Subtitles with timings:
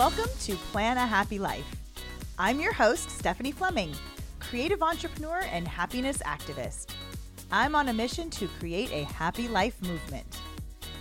[0.00, 1.76] Welcome to Plan a Happy Life.
[2.38, 3.92] I'm your host, Stephanie Fleming,
[4.38, 6.94] creative entrepreneur and happiness activist.
[7.52, 10.38] I'm on a mission to create a happy life movement.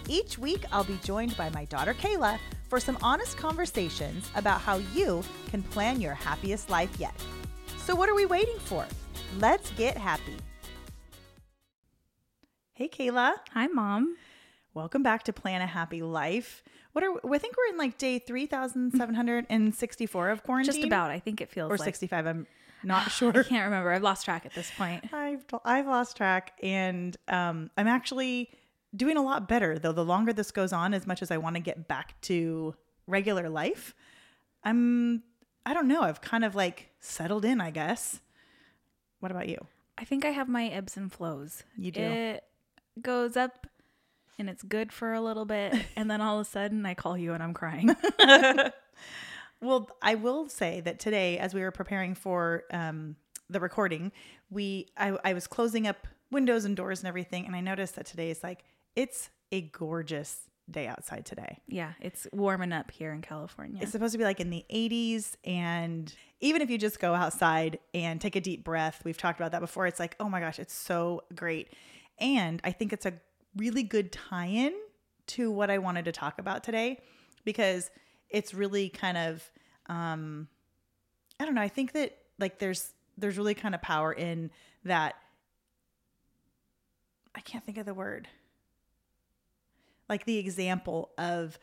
[0.09, 4.81] Each week, I'll be joined by my daughter Kayla for some honest conversations about how
[4.93, 7.15] you can plan your happiest life yet.
[7.77, 8.85] So, what are we waiting for?
[9.39, 10.35] Let's get happy.
[12.73, 13.35] Hey, Kayla.
[13.53, 14.17] Hi, Mom.
[14.79, 16.63] Welcome back to Plan a Happy Life.
[16.93, 20.73] What are I think we're in like day 3764 of quarantine.
[20.73, 21.11] Just about.
[21.11, 22.25] I think it feels or like 65.
[22.25, 22.47] I'm
[22.85, 23.37] not sure.
[23.37, 23.91] I can't remember.
[23.91, 25.03] I've lost track at this point.
[25.13, 28.51] I've I've lost track and um I'm actually
[28.95, 31.57] doing a lot better though the longer this goes on as much as I want
[31.57, 32.73] to get back to
[33.05, 33.93] regular life.
[34.63, 35.23] I'm
[35.65, 36.03] I don't know.
[36.03, 38.21] I've kind of like settled in, I guess.
[39.19, 39.57] What about you?
[39.97, 41.63] I think I have my ebbs and flows.
[41.77, 42.01] You do.
[42.01, 42.45] It
[43.01, 43.67] goes up
[44.39, 47.17] and it's good for a little bit and then all of a sudden I call
[47.17, 47.95] you and I'm crying.
[49.61, 53.17] Well, I will say that today, as we were preparing for um,
[53.49, 54.11] the recording,
[54.49, 58.05] we I, I was closing up windows and doors and everything, and I noticed that
[58.05, 58.63] today is like
[58.95, 61.59] it's a gorgeous day outside today.
[61.67, 63.79] yeah, it's warming up here in California.
[63.81, 67.79] It's supposed to be like in the 80s, and even if you just go outside
[67.93, 69.87] and take a deep breath, we've talked about that before.
[69.87, 71.73] It's like, oh my gosh, it's so great,
[72.17, 73.13] and I think it's a
[73.55, 74.73] really good tie-in
[75.27, 76.99] to what I wanted to talk about today
[77.45, 77.89] because
[78.29, 79.51] it's really kind of
[79.87, 80.47] um
[81.39, 84.51] I don't know, I think that like there's there's really kind of power in
[84.85, 85.15] that
[87.35, 88.27] I can't think of the word.
[90.07, 91.59] Like the example of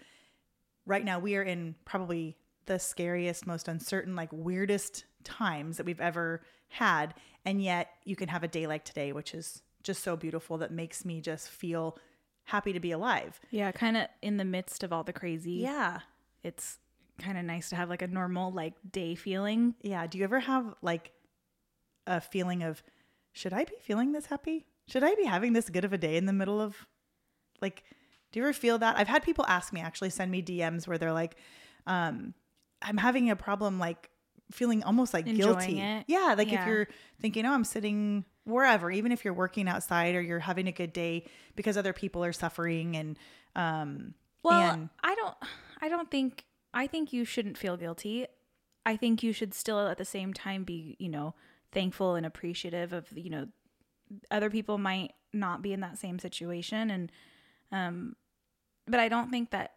[0.86, 6.00] right now we are in probably the scariest, most uncertain, like weirdest times that we've
[6.00, 7.14] ever had.
[7.44, 10.70] And yet you can have a day like today, which is just so beautiful that
[10.70, 11.96] makes me just feel
[12.44, 13.40] happy to be alive.
[13.50, 15.52] yeah, kind of in the midst of all the crazy.
[15.54, 16.00] Yeah.
[16.42, 16.78] It's
[17.18, 19.74] kind of nice to have like a normal like day feeling.
[19.82, 20.06] Yeah.
[20.06, 21.12] Do you ever have like
[22.06, 22.82] a feeling of,
[23.32, 24.66] should I be feeling this happy?
[24.86, 26.76] Should I be having this good of a day in the middle of
[27.60, 27.82] like,
[28.30, 28.96] do you ever feel that?
[28.96, 31.36] I've had people ask me, actually send me DMs where they're like,
[31.86, 32.34] um,
[32.82, 34.10] I'm having a problem like
[34.52, 35.80] feeling almost like Enjoying guilty.
[35.80, 36.04] it.
[36.06, 36.34] Yeah.
[36.38, 36.86] Like if you're
[37.20, 40.92] thinking, oh, I'm sitting wherever, even if you're working outside or you're having a good
[40.92, 41.24] day
[41.56, 43.18] because other people are suffering and,
[43.54, 45.34] um, Well, and I don't
[45.82, 48.26] I don't think I think you shouldn't feel guilty.
[48.84, 51.34] I think you should still at the same time be, you know,
[51.72, 53.48] thankful and appreciative of, you know,
[54.30, 57.12] other people might not be in that same situation and
[57.72, 58.14] um
[58.86, 59.74] but I don't think that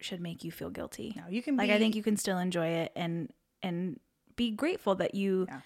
[0.00, 1.14] should make you feel guilty.
[1.16, 3.98] no, you can Like be, I think you can still enjoy it and and
[4.36, 5.60] be grateful that you Yeah.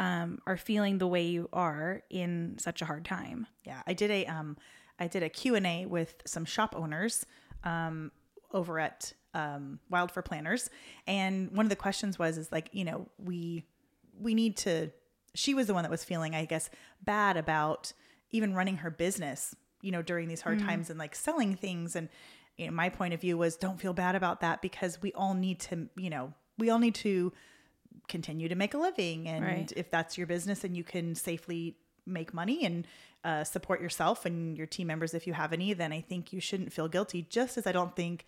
[0.00, 3.46] Um are feeling the way you are in such a hard time.
[3.64, 4.56] Yeah, I did a um
[4.98, 7.24] I did a Q&A with some shop owners
[7.62, 8.10] um
[8.52, 10.70] over at um Wild for Planners.
[11.06, 13.66] And one of the questions was is like, you know, we
[14.18, 14.90] we need to
[15.34, 16.70] she was the one that was feeling I guess
[17.04, 17.92] bad about
[18.30, 21.94] even running her business, you know, during these hard times and like selling things.
[21.94, 22.08] And
[22.56, 25.34] you know, my point of view was don't feel bad about that because we all
[25.34, 27.32] need to, you know, we all need to
[28.08, 29.72] continue to make a living and Right.
[29.76, 32.86] if that's your business and you can safely make money and
[33.24, 36.40] uh, support yourself and your team members if you have any then i think you
[36.40, 38.24] shouldn't feel guilty just as i don't think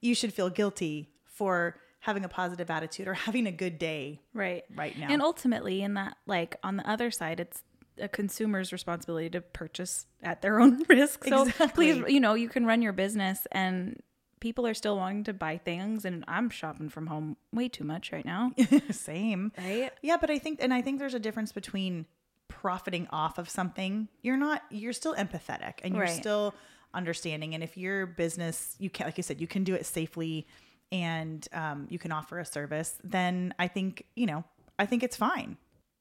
[0.00, 4.64] you should feel guilty for having a positive attitude or having a good day Right.
[4.74, 7.62] right now And ultimately, in that, like on the other side, it's
[7.98, 11.24] a consumer's responsibility to purchase at their own risk.
[11.24, 11.92] So Exactly.
[11.92, 14.00] please, you know, you can run your business and
[14.46, 16.04] people are still wanting to buy things.
[16.04, 18.52] And I'm shopping from home way too much right now.
[18.92, 19.90] same Right.
[20.02, 22.06] yeah but i think and i think there's a difference between
[22.48, 26.22] profiting off of something you're not you're still empathetic and you're Right.
[26.24, 26.54] still
[26.94, 30.46] understanding and if your business you can like you said you can do it safely
[30.92, 34.44] and um, you can offer a service then i think you know
[34.78, 35.56] i think it's fine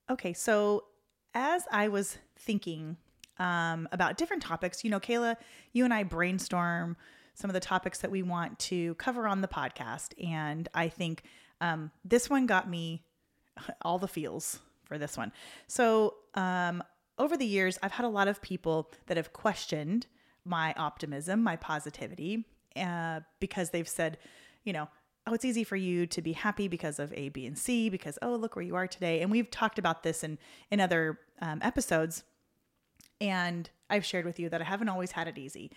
[0.09, 0.83] okay so
[1.33, 2.95] as i was thinking
[3.39, 5.35] um, about different topics you know kayla
[5.73, 6.95] you and i brainstorm
[7.35, 11.23] some of the topics that we want to cover on the podcast and i think
[11.61, 13.03] um, this one got me
[13.81, 15.31] all the feels for this one.
[15.67, 16.83] So, um,
[17.17, 20.05] over the years, I've had a lot of people that have questioned
[20.43, 22.45] my optimism, my positivity,
[22.75, 24.17] uh, because they've said,
[24.65, 24.89] you know,
[25.25, 28.19] oh, it's easy for you to be happy because of A, B, and C, because,
[28.21, 29.21] oh, look where you are today.
[29.21, 30.37] And we've talked about this in,
[30.69, 32.23] in other um, episodes.
[33.21, 35.71] And I've shared with you that I haven't always had it easy.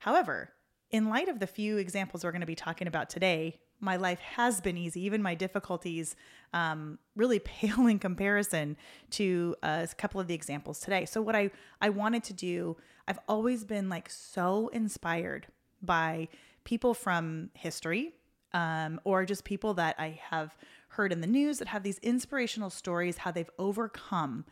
[0.00, 0.52] However,
[0.92, 4.20] in light of the few examples we're going to be talking about today, my life
[4.20, 5.00] has been easy.
[5.00, 6.14] Even my difficulties
[6.52, 8.76] um, really pale in comparison
[9.10, 11.06] to uh, a couple of the examples today.
[11.06, 11.50] So, what I,
[11.80, 12.76] I wanted to do,
[13.08, 15.48] I've always been like so inspired
[15.80, 16.28] by
[16.64, 18.12] people from history,
[18.52, 20.56] um, or just people that I have
[20.88, 24.44] heard in the news that have these inspirational stories, how they've overcome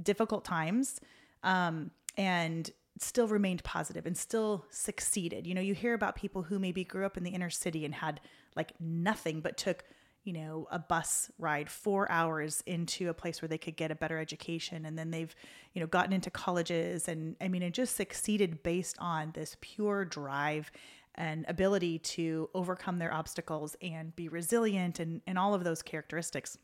[0.00, 1.00] difficult times
[1.42, 2.70] um, and
[3.02, 5.46] still remained positive and still succeeded.
[5.46, 7.94] You know, you hear about people who maybe grew up in the inner city and
[7.94, 8.20] had
[8.56, 9.84] like nothing but took
[10.28, 13.94] you know, a bus ride four hours into a place where they could get a
[13.94, 14.84] better education.
[14.84, 15.34] And then they've,
[15.72, 17.08] you know, gotten into colleges.
[17.08, 20.70] And I mean, it just succeeded based on this pure drive
[21.14, 26.58] and ability to overcome their obstacles and be resilient and, and all of those characteristics.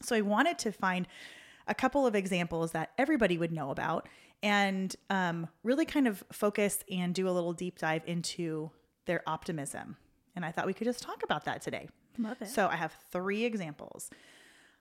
[0.00, 1.08] So I wanted to find
[1.66, 4.08] a couple of examples that everybody would know about
[4.42, 8.70] and um, really kind of focus and do a little deep dive into
[9.06, 9.96] their optimism.
[10.34, 11.88] And I thought we could just talk about that today.
[12.18, 12.48] Love it.
[12.48, 14.10] So I have three examples.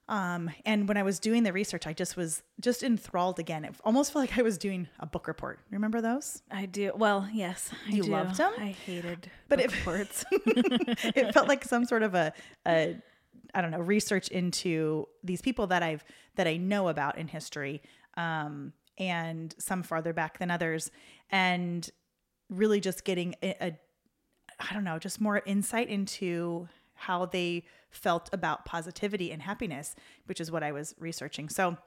[0.10, 3.64] Um, and when I was doing the research, I just was just enthralled again.
[3.64, 5.60] It almost felt like I was doing a book report.
[5.70, 6.42] Remember those?
[6.52, 6.92] I do.
[6.96, 8.12] Well, yes, I You do.
[8.12, 8.52] loved 'em?
[8.58, 10.26] I hated But book it- reports.
[10.32, 12.34] it felt like some sort of a,
[12.68, 12.98] a
[13.54, 16.04] I don't know research into these people that I've
[16.36, 17.82] that I know about in history,
[18.18, 20.92] um, and some farther back than others,
[21.32, 21.90] and
[22.50, 23.78] really just getting a, a
[24.60, 29.96] I don't know just more insight into how they felt about positivity and happiness,
[30.28, 31.50] which is what I was researching.
[31.50, 31.78] So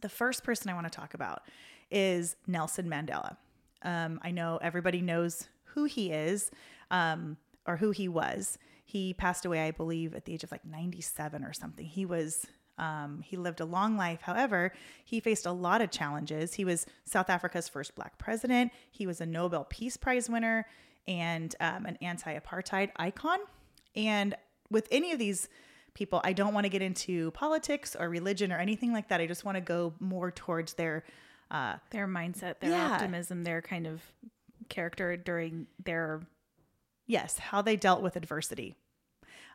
[0.00, 1.42] the first person I want to talk about
[1.90, 3.36] is Nelson Mandela.
[3.82, 6.50] Um, I know everybody knows who he is
[6.90, 7.36] um,
[7.66, 8.58] or who he was.
[8.86, 11.84] He passed away, I believe, at the age of like 97 or something.
[11.84, 12.46] He was.
[12.78, 14.20] Um, he lived a long life.
[14.22, 14.72] However,
[15.04, 16.54] he faced a lot of challenges.
[16.54, 18.72] He was South Africa's first black president.
[18.90, 20.66] He was a Nobel Peace Prize winner
[21.06, 23.38] and um, an anti apartheid icon.
[23.96, 24.34] And
[24.70, 25.48] with any of these
[25.94, 29.20] people, I don't want to get into politics or religion or anything like that.
[29.20, 31.04] I just want to go more towards their
[31.50, 32.92] uh, their mindset, their Yeah.
[32.92, 34.02] optimism, their kind of
[34.68, 36.20] character during their
[37.06, 38.76] yes, how they dealt with adversity,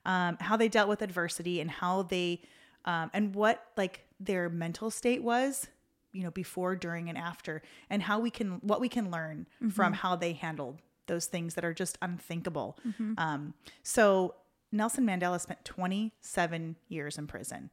[0.06, 2.42] um, how they dealt with adversity, and how they
[2.86, 5.68] um, and what like their mental state was,
[6.12, 9.94] you know, before, during, and after, and how we can what we can learn from
[9.94, 12.78] how they handled those things that are just unthinkable.
[13.18, 13.54] Um,
[13.84, 14.36] so
[14.72, 17.72] Nelson Mandela spent 27 years in prison,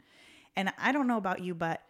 [0.56, 1.80] and I don't know about you, but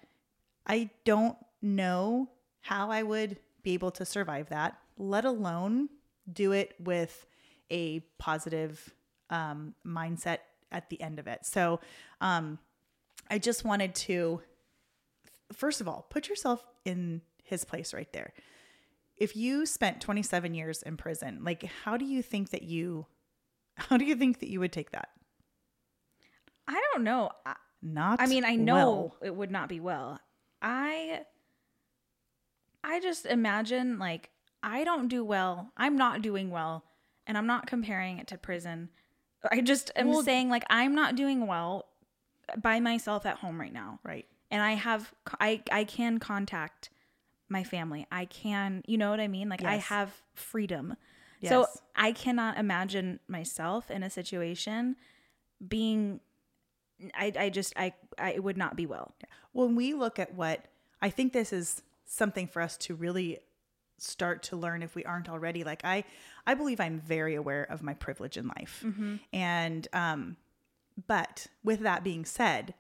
[0.67, 2.29] I don't know
[2.63, 5.89] how I would be able to survive that, let alone
[6.31, 7.27] do it with
[7.71, 8.93] a positive
[9.31, 10.39] um, mindset
[10.73, 11.45] at the end of it.
[11.47, 11.81] So
[12.21, 12.59] um,
[13.31, 14.43] I just wanted to,
[15.53, 18.33] first of all, put yourself in his place right there.
[19.17, 23.07] If you spent 27 years in prison, like how do you think that you,
[23.77, 25.11] how do you think that you would take that?
[26.67, 27.31] I don't know.
[27.47, 28.21] I, Not.
[28.21, 29.17] I mean, I know well.
[29.23, 30.19] it would not be well.
[30.63, 31.23] I
[32.85, 34.31] I just imagine like
[34.63, 35.73] I don't do well.
[35.77, 36.85] I'm not doing well,
[37.27, 38.91] and I'm not comparing it to prison.
[39.51, 41.87] I just am Well- saying like I'm not doing well
[42.61, 44.01] by myself at home right now.
[44.03, 44.27] Right.
[44.51, 46.91] And I have I I can contact
[47.49, 48.07] my family.
[48.13, 49.49] I can, you know what I mean?
[49.49, 50.97] Like I have freedom.
[51.43, 51.67] So
[51.97, 54.97] I cannot imagine myself in a situation
[55.67, 56.21] being
[57.15, 59.15] I I just I I it would not be well.
[59.53, 60.67] when we look at what
[61.01, 63.39] I think this is something for us to really
[63.99, 66.05] start to learn if we aren't already like I
[66.47, 68.85] I believe I'm very aware of my privilege in life.
[69.33, 70.37] And um
[71.07, 72.75] but with that being said,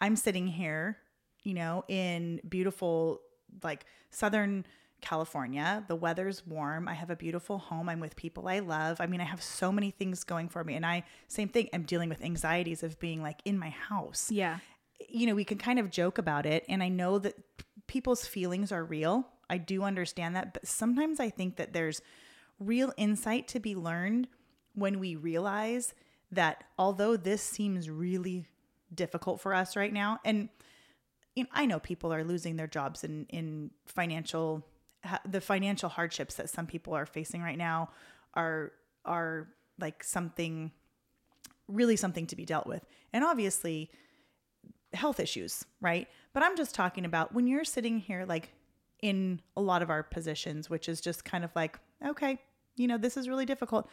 [0.00, 0.98] I'm sitting here,
[1.42, 3.20] you know, in beautiful
[3.62, 4.64] like southern
[5.00, 5.84] California.
[5.88, 6.86] The weather's warm.
[6.88, 7.88] I have a beautiful home.
[7.88, 9.00] I'm with people I love.
[9.00, 11.82] I mean, I have so many things going for me and I same thing, I'm
[11.82, 14.58] dealing with anxieties of being like in my house Yeah.
[15.08, 16.64] you know, we can kind of joke about it.
[16.68, 17.34] And I know that
[17.88, 19.26] people's feelings are real.
[19.50, 20.52] I do understand that.
[20.54, 22.00] But sometimes I think that there's
[22.60, 24.28] real insight to be learned
[24.74, 25.94] when we realize
[26.32, 28.46] that although this seems really
[28.92, 30.48] difficult for us right now, and
[31.34, 34.66] you know, I know people are losing their jobs in, in financial,
[35.28, 37.90] the financial hardships that some people are facing right now
[38.34, 38.72] are,
[39.04, 39.48] are
[39.80, 40.72] like something,
[41.68, 42.84] really something to be dealt with.
[43.12, 43.90] And obviously,
[44.92, 46.06] health issues, right?
[46.34, 48.52] But I'm just talking about when you're sitting here, like
[49.02, 52.38] in a lot of our positions, which is just kind of like, okay,
[52.76, 53.88] you know, this is really difficult.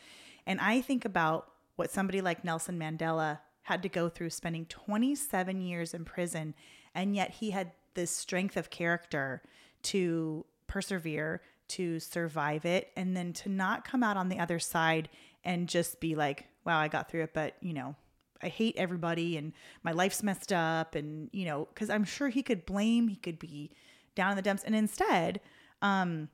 [0.45, 1.47] And I think about
[1.79, 6.53] what somebody like Nelson Mandela had to go through spending 27 years in prison,
[6.93, 9.41] and yet he had this strength of character
[9.83, 15.07] to persevere, to survive it, and then to not come out on the other side
[15.45, 17.95] and just be like, wow, I got through it, but you know,
[18.43, 22.41] I hate everybody and my life's messed up and you know because I'm sure he
[22.41, 23.71] could blame he could be
[24.15, 25.41] down in the dumps and instead
[25.81, 26.29] um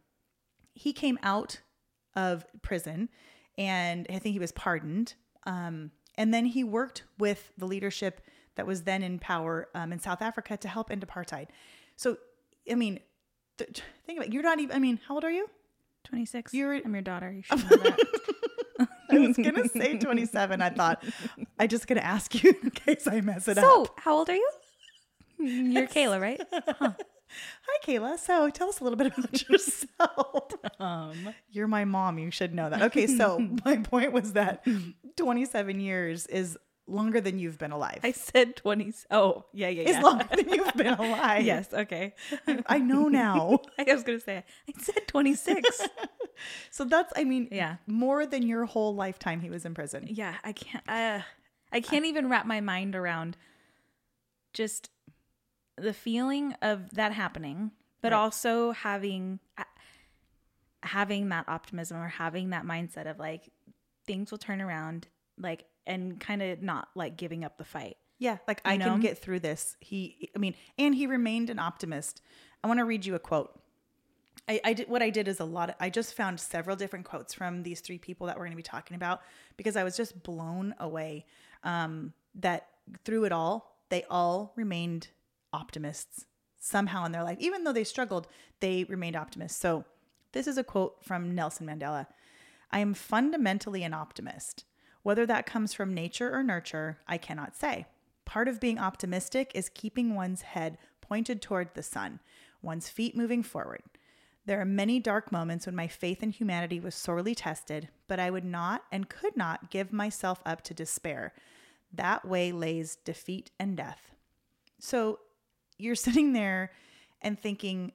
[0.76, 1.62] he came out
[2.16, 3.10] of prison
[3.58, 8.22] and I think he was pardoned Um, and then he worked with the leadership
[8.56, 11.48] that was then in power um, in South Africa to help end apartheid.
[11.96, 12.18] So,
[12.72, 13.00] I mean,
[13.58, 14.34] th- think about it.
[14.34, 15.50] You're not even, I mean, how old are you?
[16.06, 16.54] 26.
[16.54, 17.32] You're- I'm your daughter.
[17.32, 18.00] You should know that.
[19.12, 20.62] I was going to say 27.
[20.62, 21.04] I thought,
[21.60, 23.88] I just going to ask you in case I mess it so, up.
[23.88, 24.50] So, how old are you?
[25.38, 26.42] You're Kayla, right?
[26.52, 28.18] Hi, Kayla.
[28.18, 30.54] So tell us a little bit about yourself.
[30.80, 32.18] Um, You're my mom.
[32.18, 32.82] You should know that.
[32.84, 33.08] Okay.
[33.08, 34.66] So my point was that
[35.18, 36.58] 27 years is
[36.88, 38.00] longer than you've been alive.
[38.04, 38.94] I said 20.
[39.12, 41.44] Oh, yeah, yeah, It's longer than you've been alive.
[41.46, 42.14] yes, okay.
[42.68, 43.62] I know now.
[43.80, 45.88] I was going to say, I said 26.
[46.70, 47.78] So that's, I mean, Yeah.
[47.88, 50.06] more than your whole lifetime he was in prison.
[50.10, 51.22] yeah, I can't, uh,
[51.72, 53.36] I can't even wrap my mind around
[54.54, 54.90] just
[55.78, 58.18] the feeling of that happening, but Right.
[58.20, 59.64] also having, uh,
[60.84, 63.50] having that optimism or having that mindset of like,
[64.08, 65.08] things will turn around,
[65.38, 67.98] like, and kind of not like giving up the fight.
[68.18, 69.76] Yeah, like I You can get through this.
[69.82, 72.22] He, I mean, and he remained an optimist.
[72.64, 73.60] I want to read you a quote.
[74.48, 75.70] I, I did what I did is a lot.
[75.70, 78.58] Of, I just found several different quotes from these three people that we're going to
[78.58, 79.22] be talking about
[79.58, 81.26] because I was just blown away
[81.64, 82.68] um, that
[83.04, 85.10] through it all, they all remained
[85.52, 86.26] optimists
[86.60, 88.28] somehow in their life, even though they struggled.
[88.60, 89.60] They remained optimists.
[89.60, 89.84] So
[90.32, 92.08] this is a quote from Nelson Mandela.
[92.76, 94.66] I am fundamentally an optimist.
[95.02, 97.86] Whether that comes from nature or nurture, I cannot say.
[98.26, 102.20] Part of being optimistic is keeping one's head pointed toward the sun,
[102.62, 103.84] one's feet moving forward.
[104.46, 108.30] There are many dark moments when my faith in humanity was sorely tested, but I
[108.30, 111.34] would not and could not give myself up to despair.
[111.94, 114.12] That way lays defeat and death.
[114.82, 115.20] So
[115.78, 116.74] you're sitting there
[117.22, 117.94] and thinking,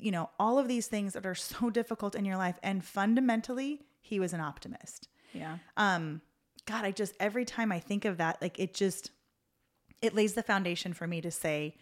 [0.00, 3.82] you know, all of these things that are so difficult in your life, and fundamentally,
[4.00, 5.08] he was an optimist.
[5.32, 5.58] Yeah.
[5.76, 6.22] um
[6.64, 9.10] god i just every time i think of that like it just
[10.00, 11.74] it lays the foundation for me to say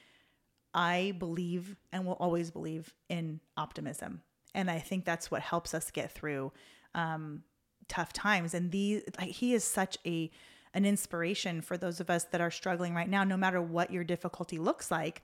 [0.72, 4.22] i believe and will always believe in optimism.
[4.54, 6.52] And i think that's what helps us get through
[6.94, 7.42] um
[7.86, 8.54] tough times.
[8.54, 10.30] And these like he is such a
[10.72, 14.04] an inspiration for those of us that are struggling right now no matter what your
[14.04, 15.22] difficulty looks like.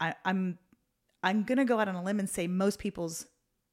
[0.00, 0.14] I,
[1.24, 3.26] i'm i'm gonna go out on a limb and say most people's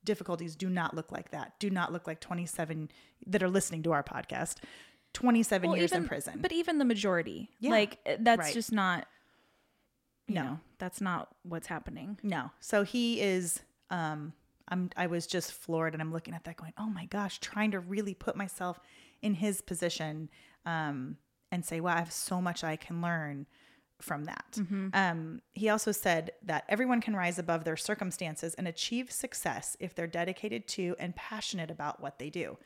[0.04, 2.90] difficulties do not look like that do not look like 27
[3.28, 4.56] that are listening to our podcast
[5.14, 7.72] 27 Well, years in prison But even the majority, Yeah.
[7.72, 8.54] like uh, that's Right.
[8.54, 9.08] just not.
[10.28, 10.44] You No.
[10.44, 12.18] know, that's not what's happening.
[12.24, 12.52] No.
[12.62, 14.34] So he is um
[14.70, 17.72] I'm I was just floored and I'm looking at that going, "Oh my gosh, trying
[17.72, 18.80] to really put myself
[19.22, 20.30] in his position
[20.66, 21.18] um
[21.52, 23.48] and say, "Wow, I have so much I can learn
[24.02, 24.58] from that."
[24.94, 29.96] Um he also said that everyone can rise above their circumstances and achieve success if
[29.96, 32.58] they're dedicated to and passionate about what they do.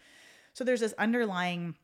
[0.54, 1.76] So there's this underlying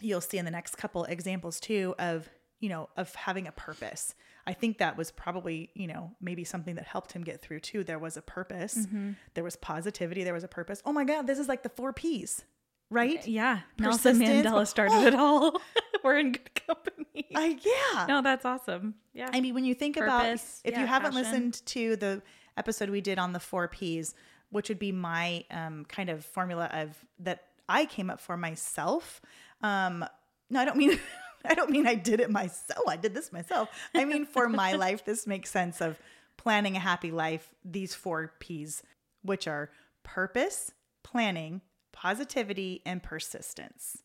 [0.00, 2.28] you'll see in the next couple examples too of
[2.60, 4.14] you know of having a purpose.
[4.46, 7.84] I think that was probably you know maybe something that helped him get through too.
[7.84, 8.86] There was a purpose.
[9.34, 10.24] There was positivity.
[10.24, 10.82] There was a purpose.
[10.84, 12.44] Oh my god this is like the four p's
[12.90, 13.26] right?
[13.26, 15.60] Yeah, Nelson Mandela started it all.
[16.06, 17.26] We're in good company.
[17.34, 18.94] I, yeah no, that's awesome.
[19.12, 20.34] Yeah, I mean, when you think Purpose, about
[20.64, 21.30] if yeah, you haven't passion.
[21.30, 22.22] listened to the
[22.56, 24.14] episode we did on the four P's,
[24.50, 29.20] which would be my um, kind of formula of that I came up for myself.
[29.62, 30.04] Um,
[30.48, 30.98] no, I don't mean
[31.44, 32.84] I don't mean I did it myself.
[32.88, 33.68] I did this myself.
[33.94, 35.98] I mean for my life, this makes sense of
[36.36, 37.54] planning a happy life.
[37.64, 38.82] These four P's,
[39.22, 39.70] which are
[40.04, 40.72] purpose,
[41.02, 44.02] planning, positivity, and persistence.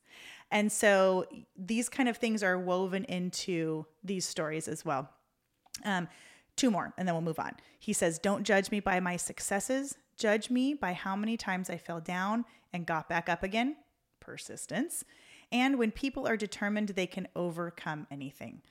[0.52, 1.26] And so
[1.58, 5.10] these kind of things are woven into these stories as well.
[5.86, 6.08] Um,
[6.56, 7.54] two more, and then we'll move on.
[7.80, 9.98] He says, Don't judge me by my successes.
[10.18, 13.78] Judge me by how many times I fell down and got back up again.
[14.20, 15.04] Persistence.
[15.52, 18.62] And when people are determined they can overcome anything,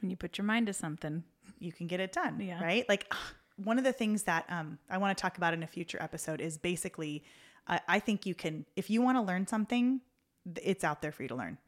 [0.00, 1.24] when you put your mind to something.
[1.58, 2.40] you can get it done.
[2.40, 2.62] Yeah.
[2.62, 2.88] Right.
[2.88, 3.12] Like
[3.56, 6.40] one of the things that um, I want to talk about in a future episode
[6.40, 7.22] is basically,
[7.66, 10.00] uh, I think you can, if you want to learn something, th-
[10.62, 11.58] it's out there for you to learn.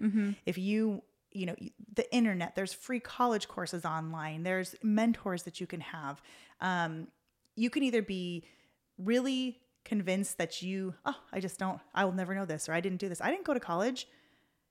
[0.46, 1.56] If you, you know,
[1.94, 6.20] the internet, there's free college courses online, there's mentors that you can have.
[6.60, 7.08] Um,
[7.56, 8.44] you can either be
[8.98, 12.80] really convinced that you, oh, I just don't, I will never know this, or I
[12.80, 13.20] didn't do this.
[13.20, 14.06] I didn't go to college.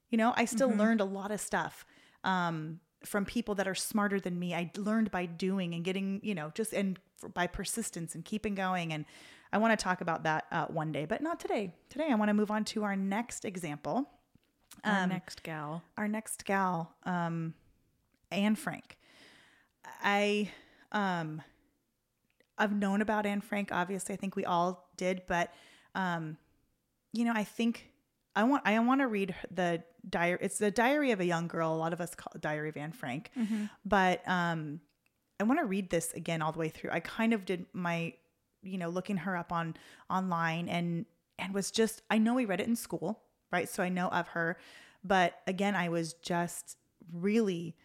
[0.09, 1.85] You know, I still learned a lot of stuff
[2.23, 4.53] um, from people that are smarter than me.
[4.53, 6.99] I learned by doing and getting, you know, just and
[7.33, 8.93] by persistence and keeping going.
[8.93, 9.05] And
[9.53, 11.73] I want to talk about that uh, one day, but not today.
[11.89, 14.09] Today, I want to move on to our next example.
[14.83, 15.83] Our next gal.
[15.97, 17.53] Our next gal, um,
[18.31, 18.97] Anne Frank.
[20.03, 20.49] I,
[20.91, 21.41] um,
[22.57, 23.69] I've known about Anne Frank.
[23.71, 25.53] Obviously, I think we all did, but,
[25.95, 26.37] um,
[27.11, 27.89] you know, I think
[28.35, 30.39] I want I want to read the diary.
[30.41, 31.73] It's the diary of a young girl.
[31.73, 33.29] A lot of us call it Diary of Anne Frank,
[33.83, 34.79] but um,
[35.39, 36.91] I want to read this again all the way through.
[36.91, 38.13] I kind of did my,
[38.63, 39.75] you know, looking her up on
[40.09, 41.05] online and
[41.39, 43.19] and was just I know we read it in school,
[43.51, 43.67] right?
[43.67, 44.57] So I know of her,
[45.03, 46.77] but again, I was just
[47.11, 47.75] really,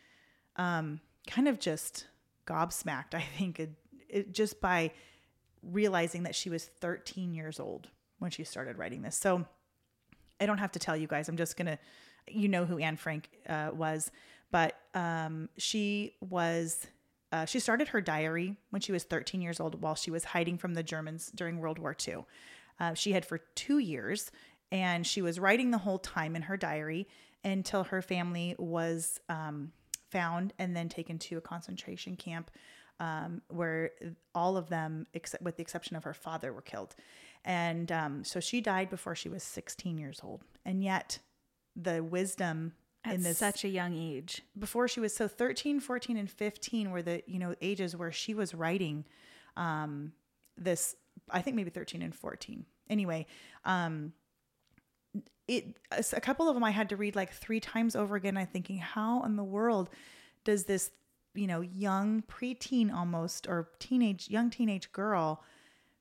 [0.56, 2.06] um, kind of just
[2.46, 3.14] gobsmacked.
[3.14, 3.70] I think it,
[4.08, 4.92] it just by
[5.62, 9.16] realizing that she was 13 years old when she started writing this.
[9.16, 9.46] So
[10.40, 11.28] I don't have to tell you guys.
[11.28, 11.78] I'm just gonna,
[12.28, 14.10] you know who Anne Frank uh, was,
[14.50, 16.86] but um, she was.
[17.32, 20.58] Uh, she started her diary when she was 13 years old while she was hiding
[20.58, 22.24] from the Germans during World War II.
[22.78, 24.30] Uh, she had for two years,
[24.70, 27.08] and she was writing the whole time in her diary
[27.44, 29.72] until her family was um,
[30.10, 32.50] found and then taken to a concentration camp
[32.98, 33.90] um, where
[34.34, 36.94] all of them, except with the exception of her father, were killed.
[37.44, 40.42] And um, so she died before she was 16 years old.
[40.64, 41.18] And yet,
[41.74, 42.72] the wisdom
[43.06, 44.42] At in this such a young age.
[44.58, 48.34] before she was so 13 14 and 15 were the you know ages where she
[48.34, 49.04] was writing
[49.56, 50.12] um
[50.56, 50.96] this
[51.30, 53.26] i think maybe 13 and 14 anyway
[53.64, 54.12] um
[55.48, 58.46] it a couple of them i had to read like three times over again i'm
[58.46, 59.88] thinking how in the world
[60.44, 60.90] does this
[61.34, 65.42] you know young preteen almost or teenage young teenage girl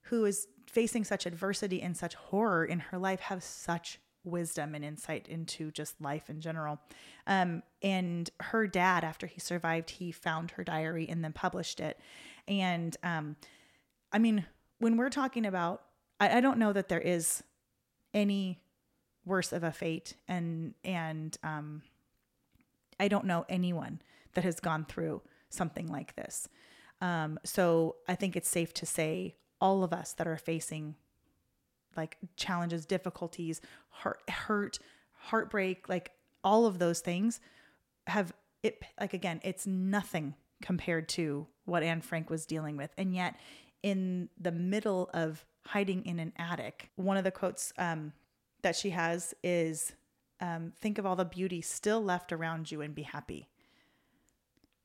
[0.04, 4.84] who is facing such adversity and such horror in her life have such wisdom and
[4.84, 6.80] insight into just life in general.
[7.28, 12.00] Um, and her dad, after he survived, he found her diary and then published it.
[12.48, 13.36] And um,
[14.12, 14.46] I mean,
[14.80, 15.84] when we're talking about,
[16.20, 17.44] I, I don't know that there is
[18.14, 18.62] any
[19.26, 21.82] worse of a fate, and and um,
[23.00, 24.02] I don't know anyone
[24.34, 26.48] that has gone through something like this.
[27.02, 30.96] Um, so I think it's safe to say all of us that are facing
[31.98, 34.80] like challenges, difficulties, hurt, hurt,
[35.14, 36.12] heartbreak, like
[36.44, 37.40] all of those things
[38.08, 42.92] have it like again, it's nothing compared to what Anne Frank was dealing with.
[42.98, 43.36] And yet
[43.84, 48.14] in the middle of hiding in an attic, one of the quotes um,
[48.62, 49.94] that she has is
[50.40, 53.48] um, think of all the beauty still left around you and be happy.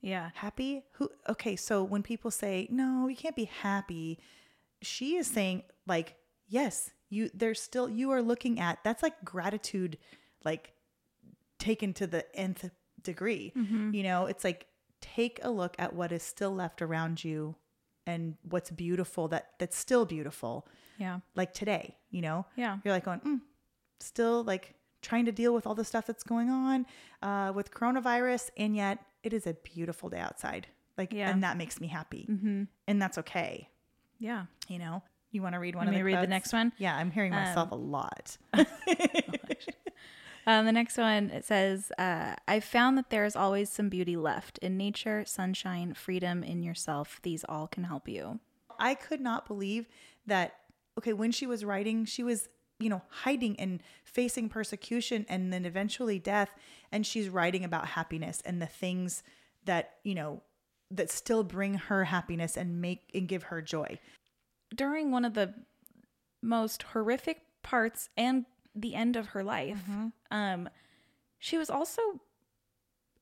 [0.00, 0.30] Yeah.
[0.34, 0.82] Happy?
[0.92, 4.18] Who okay, so when people say, "No, you can't be happy,"
[4.80, 6.16] she is saying like,
[6.48, 9.98] "Yes, you there's still you are looking at that's like gratitude
[10.44, 10.72] like
[11.58, 12.70] taken to the nth
[13.02, 13.52] degree.
[13.54, 14.66] You know, it's like
[15.00, 17.56] take a look at what is still left around you
[18.06, 20.66] and what's beautiful that that's still beautiful
[20.98, 21.20] Yeah.
[21.34, 22.46] like today, you know?
[22.56, 22.78] Yeah.
[22.84, 23.40] You're like going, mm,
[24.00, 26.86] still like trying to deal with all the stuff that's going on
[27.22, 30.66] uh, with coronavirus, and yet it is a beautiful day outside.
[30.98, 31.30] Like, Yeah.
[31.30, 32.64] and that makes me happy, mm-hmm.
[32.86, 33.68] and that's okay.
[34.18, 34.46] Yeah.
[34.68, 36.72] You know, you want to read one of me read the next one?
[36.78, 38.36] Yeah, I'm hearing myself a lot.
[40.46, 44.16] Um, the next one it says, uh, "I've found that there is always some beauty
[44.16, 47.20] left in nature, sunshine, freedom in yourself.
[47.22, 48.40] These all can help you."
[48.78, 49.86] I could not believe
[50.26, 50.54] that.
[50.98, 55.64] Okay, when she was writing, she was, you know, hiding and facing persecution and then
[55.64, 56.50] eventually death.
[56.90, 59.22] And she's writing about happiness and the things
[59.66, 60.42] that, you know,
[60.90, 63.98] that still bring her happiness and make and give her joy.
[64.74, 65.54] During one of the
[66.42, 70.06] most horrific parts and the end of her life, Mm-hmm.
[70.30, 70.68] um,
[71.38, 72.00] she was also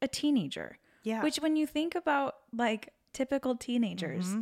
[0.02, 0.78] a teenager.
[1.04, 1.22] Yeah.
[1.22, 4.40] Which, when you think about like typical teenagers, Mm-hmm.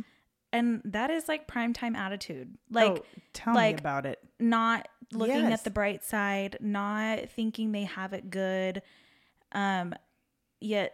[0.51, 4.19] and that is like primetime attitude, like oh, tell like, me about it.
[4.39, 5.59] not looking Yes.
[5.59, 8.81] at the bright side, not thinking they have it good.
[9.53, 9.93] Um,
[10.59, 10.93] yet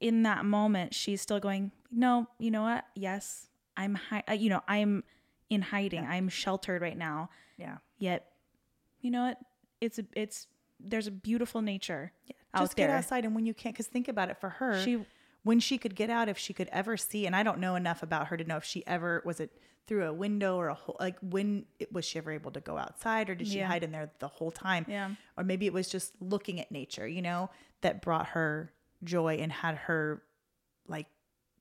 [0.00, 2.84] in that moment, she's still going, no, you know what?
[2.94, 5.04] Yes, I'm, hi- uh, you know, I'm
[5.50, 6.04] in hiding.
[6.04, 7.30] I'm sheltered right now.
[7.56, 7.78] Yeah.
[7.98, 8.30] Yet,
[9.00, 9.38] you know what?
[9.80, 10.46] It's, a, it's,
[10.80, 12.12] there's a beautiful nature
[12.54, 14.82] out Just get outside and when you can't, because think about it for her.
[14.82, 15.04] She-
[15.44, 18.02] when she could get out, if she could ever see, and I don't know enough
[18.02, 19.50] about her to know if she ever was it
[19.86, 20.96] through a window or a hole.
[21.00, 23.68] Like when it, was she ever able to go outside, or did she Yeah.
[23.68, 24.84] hide in there the whole time?
[24.88, 25.10] Yeah.
[25.38, 27.48] Or maybe it was just looking at nature, you know,
[27.80, 28.72] that brought her
[29.04, 30.22] joy and had her
[30.86, 31.06] like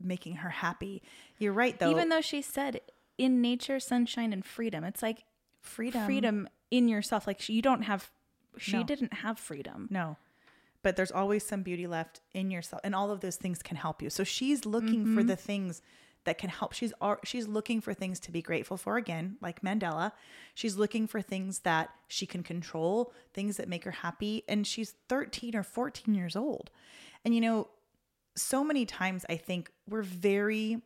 [0.01, 1.01] making her happy.
[1.37, 1.91] You're right, though.
[1.91, 2.81] Even though she said
[3.17, 5.25] in nature, sunshine and freedom, it's like
[5.61, 7.27] freedom, freedom in yourself.
[7.27, 8.11] Like she, you don't have,
[8.57, 8.83] she No.
[8.83, 9.87] didn't have freedom.
[9.89, 10.17] No.
[10.83, 14.01] But there's always some beauty left in yourself and all of those things can help
[14.01, 14.09] you.
[14.09, 15.27] So she's looking for mm-hmm.
[15.27, 15.81] the things
[16.27, 16.73] that can help.
[16.73, 20.11] She's she's looking for things to be grateful for again, like Mandela.
[20.53, 24.93] She's looking for things that she can control, things that make her happy and she's
[25.07, 26.69] 13 or 14 years old.
[27.23, 27.69] And you know,
[28.35, 30.81] so many times I think we're very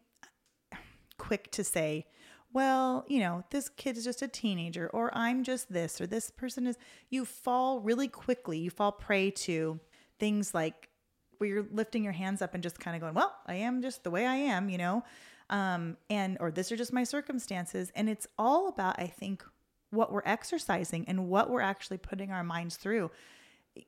[1.18, 2.06] quick to say,
[2.54, 6.30] well, you know, this kid is just a teenager, or I'm just this, or this
[6.30, 6.78] person is,
[7.10, 8.58] you fall really quickly.
[8.58, 9.80] You fall prey to
[10.20, 10.90] things like
[11.38, 14.04] where you're lifting your hands up and just kind of going, well, I am just
[14.04, 15.04] the way I am, you know,
[15.50, 17.92] um, and, or this are just my circumstances.
[17.96, 19.44] And it's all about, I think,
[19.90, 23.12] what we're exercising and what we're actually putting our minds through.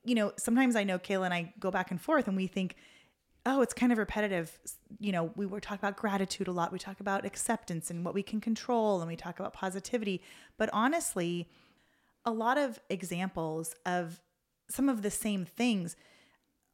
[0.03, 2.75] You know, sometimes I know Kayla and I go back and forth and we think,
[3.45, 4.57] oh, it's kind of repetitive.
[4.99, 6.71] You know, we were talking about gratitude a lot.
[6.71, 10.21] We talk about acceptance and what we can control, and we talk about positivity.
[10.57, 11.49] But honestly,
[12.25, 14.21] a lot of examples of
[14.69, 15.95] some of the same things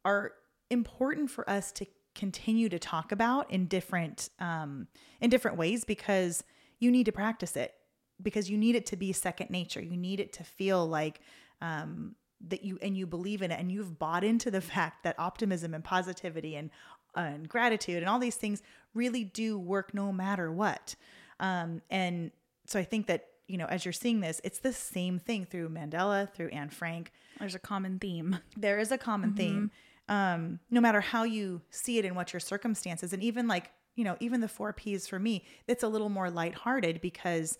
[0.04, 0.32] are
[0.70, 4.86] important for us to continue to talk about in different um,
[5.20, 6.44] in different ways because
[6.78, 7.74] you need to practice it
[8.22, 9.80] because you need it to be second nature.
[9.80, 11.20] You need it to feel like
[11.60, 12.14] um,
[12.48, 15.74] that you and you believe in it and you've bought into the fact that optimism
[15.74, 16.70] and positivity and
[17.14, 18.62] and gratitude and all these things
[18.94, 20.94] really do work no matter what.
[21.40, 22.30] Um, and
[22.66, 25.70] so I think that you know as you're seeing this, it's the same thing through
[25.70, 27.12] Mandela, through Anne Frank.
[27.38, 28.38] There's a common theme.
[28.56, 29.70] There is a common theme.
[30.08, 34.04] Um, no matter how you see it and what your circumstances, and even like you
[34.04, 37.58] know, even the four P's for me, it's a little more lighthearted because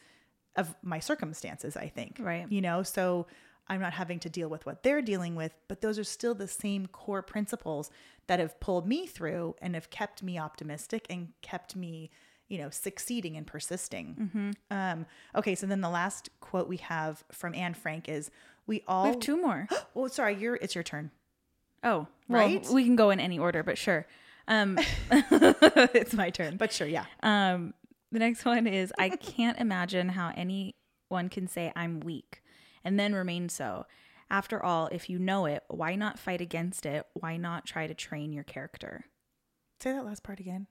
[0.57, 1.77] of my circumstances.
[1.77, 2.51] I think, Right.
[2.51, 3.27] You know, so
[3.71, 6.49] I'm not having to deal with what they're dealing with, but those are still the
[6.49, 7.89] same core principles
[8.27, 12.11] that have pulled me through and have kept me optimistic and kept me,
[12.49, 14.55] you know, succeeding and persisting.
[14.73, 15.07] Um,
[15.37, 18.33] okay, so then the last quote we have from Anne Frank is,
[18.67, 19.69] "We all." We have two more.
[19.97, 20.57] oh, sorry, you're.
[20.57, 21.13] It's your turn.
[21.85, 22.67] Oh, well, Right?
[22.69, 24.05] We can go in any order, but sure.
[24.49, 24.79] Um,
[25.11, 26.57] it's my turn.
[26.57, 27.05] But sure, yeah.
[27.23, 27.73] Um,
[28.11, 32.43] the next one is I can't imagine how anyone can say I'm weak
[32.85, 33.87] and then remain so.
[34.31, 37.07] After all, if you know it, why not fight against it?
[37.15, 39.07] Why not try to train your character?
[39.81, 40.67] Say that last part again.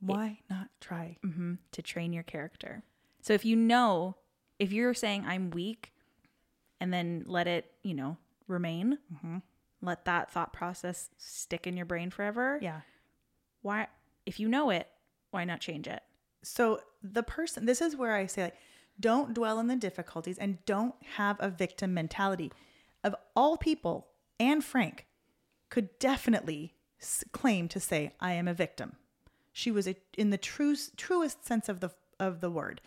[0.00, 1.16] Why not try?
[1.22, 2.82] hmm To train your character.
[3.22, 4.16] So if you know,
[4.58, 5.92] if you're saying I'm weak
[6.80, 8.98] and then let it, you know, remain,
[9.80, 12.58] let that thought process stick in your brain forever.
[12.60, 12.82] Yeah.
[13.62, 13.88] Why,
[14.26, 14.88] if you know it,
[15.30, 16.02] why not change it?
[16.42, 18.56] So the person, this is where I say, like,
[18.98, 22.52] don't dwell in the difficulties and don't have a victim mentality.
[23.02, 24.08] Of all people,
[24.40, 25.06] Anne Frank
[25.68, 26.74] could definitely
[27.32, 28.96] claim to say, "I am a victim."
[29.52, 32.80] She was a, in the true, truest sense of the of the word,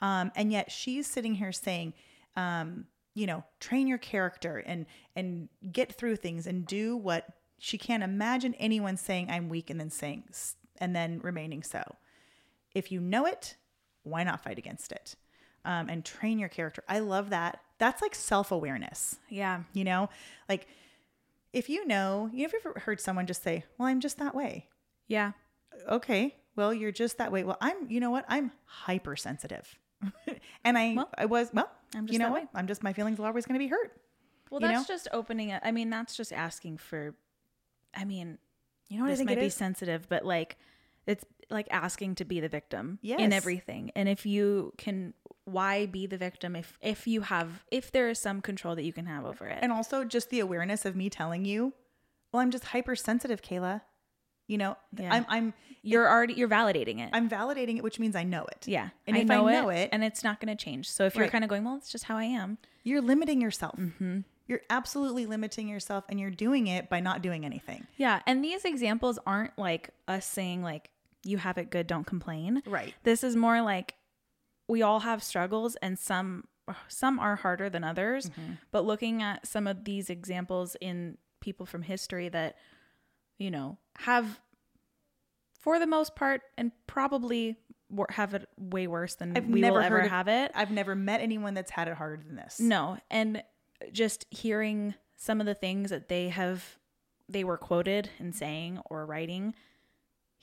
[0.00, 1.94] um, and yet she's sitting here saying,
[2.36, 7.26] um, you know, train your character and and get through things and do what
[7.58, 10.24] she can't imagine anyone saying, "I'm weak," and then saying,
[10.78, 11.96] and then remaining so
[12.74, 13.56] if you know it,
[14.02, 15.14] why not fight against it?
[15.64, 16.84] Um, and train your character.
[16.88, 17.60] I love that.
[17.78, 19.62] That's like self awareness, Yeah.
[19.72, 20.10] you know?
[20.48, 20.66] Like
[21.54, 24.68] if you know, you have ever heard someone just say, Well, I'm just that way?
[25.08, 25.32] Yeah.
[25.88, 27.44] Okay, well, you're just that way.
[27.44, 28.24] Well, I'm, you know what?
[28.28, 29.78] I'm hypersensitive.
[30.64, 32.42] and I, Well, I was, well, I'm just you know what?
[32.42, 32.48] way.
[32.54, 33.92] I'm just, my feelings are always going to be hurt.
[34.50, 34.94] Well, that's know?
[34.94, 35.60] just opening it.
[35.64, 37.14] I mean, that's just asking for,
[37.94, 38.38] I mean,
[38.88, 39.54] You know what I think might it be is?
[39.54, 40.56] sensitive, but like,
[41.06, 43.20] it's like asking to be the victim Yes.
[43.20, 43.90] in everything.
[43.96, 48.18] And if you can, why be the victim if if you have if there is
[48.18, 49.58] some control that you can have over it?
[49.62, 51.72] And also just the awareness of me telling you,
[52.32, 53.82] well, I'm just hypersensitive, Kayla.
[54.46, 55.10] You know, Yeah.
[55.14, 57.08] I'm, I'm, you're already you're validating it.
[57.14, 58.66] I'm validating it, which means I know it.
[58.68, 60.90] yeah, And I if know I know it, it- and it's not going to change.
[60.90, 62.58] So if you're kind of going, well, it's just how I am.
[62.82, 63.78] You're limiting yourself.
[63.78, 64.20] Mm-hmm.
[64.46, 67.86] You're absolutely limiting yourself, and you're doing it by not doing anything.
[67.96, 70.90] Yeah, and these examples aren't like us saying like
[71.24, 72.62] you have it good, don't complain.
[72.66, 72.94] Right.
[73.02, 73.94] This is more like
[74.68, 76.44] we all have struggles and some
[76.88, 78.52] some are harder than others, mm-hmm.
[78.70, 82.56] but looking at some of these examples in people from history that
[83.38, 84.40] you know have
[85.60, 87.56] for the most part and probably
[88.10, 90.52] have it way worse than I've we never will ever of- have it.
[90.54, 92.58] I've never met anyone that's had it harder than this.
[92.60, 93.42] No, and
[93.92, 96.78] just hearing some of the things that they have
[97.28, 99.54] they were quoted in saying or writing,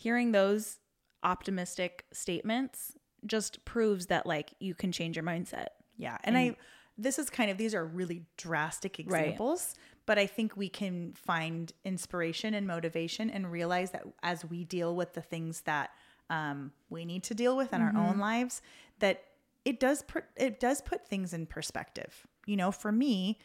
[0.02, 0.80] hearing those
[1.24, 2.94] optimistic statements
[3.26, 5.68] just proves that like you can change your mindset.
[5.98, 6.18] Yeah.
[6.24, 6.56] And, I,
[6.98, 9.26] this is kind of, these are really drastic Right.
[9.26, 14.64] examples, but I think we can find inspiration and motivation and realize that as we
[14.66, 15.92] deal with the things that
[16.30, 18.62] um, we need to deal with in our own lives,
[19.00, 19.24] that
[19.66, 22.26] it does put, it does put things in perspective.
[22.46, 23.38] You know, for me,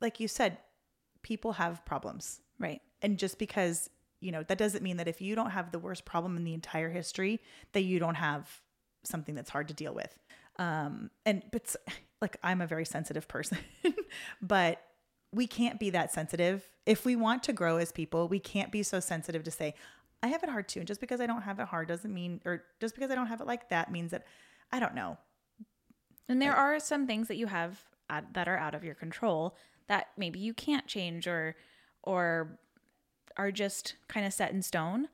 [0.00, 0.58] like you said,
[1.22, 2.40] people have problems.
[2.58, 2.80] Right.
[3.02, 3.88] and just because
[4.20, 6.54] you know that doesn't mean that if you don't have the worst problem in the
[6.54, 7.40] entire history
[7.72, 8.62] that you don't have
[9.02, 10.18] something that's hard to deal with
[10.58, 11.74] um and but
[12.20, 13.58] like i'm a very sensitive person
[14.42, 14.82] but
[15.32, 18.82] we can't be that sensitive if we want to grow as people we can't be
[18.82, 19.74] so sensitive to say
[20.22, 22.40] i have it hard too and just because i don't have it hard doesn't mean
[22.44, 24.26] or just because i don't have it like that means that
[24.72, 25.18] I don't know.
[26.28, 27.80] And there are some things that you have
[28.32, 29.56] that are out of your control
[29.88, 31.56] that maybe you can't change or
[32.02, 32.58] or
[33.40, 35.08] are just kind of set in stone.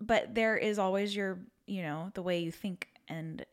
[0.00, 3.44] But there is always your, you know, the way you think and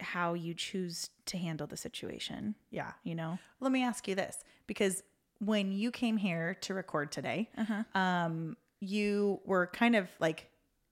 [0.00, 2.92] how you choose to handle the situation, Yeah.
[3.02, 3.38] you know.
[3.60, 5.02] Let me ask you this because
[5.38, 7.82] when you came here to record today, Uh-huh.
[7.98, 10.48] um, you were kind of like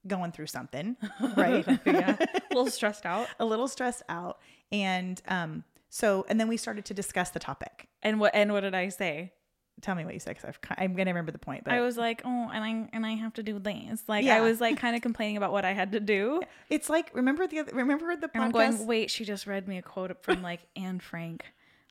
[0.07, 0.97] going through something,
[1.37, 1.67] right?
[1.87, 2.17] yeah.
[2.51, 3.29] A little stressed out.
[3.39, 4.39] a little stressed out.
[4.73, 7.89] And um, so, and then we started to discuss the topic.
[8.03, 9.34] And what and what did I say?
[9.81, 11.65] Tell me what you said because I'm going to remember the point.
[11.65, 14.37] But I was like, "Oh, and I and I have to do this." Like Yeah.
[14.37, 16.43] I was like kind of complaining about what I had to do.
[16.71, 18.31] it's like, remember the other, remember the podcast?
[18.35, 21.45] And I'm going, wait, she just read me a quote from like Anne Frank.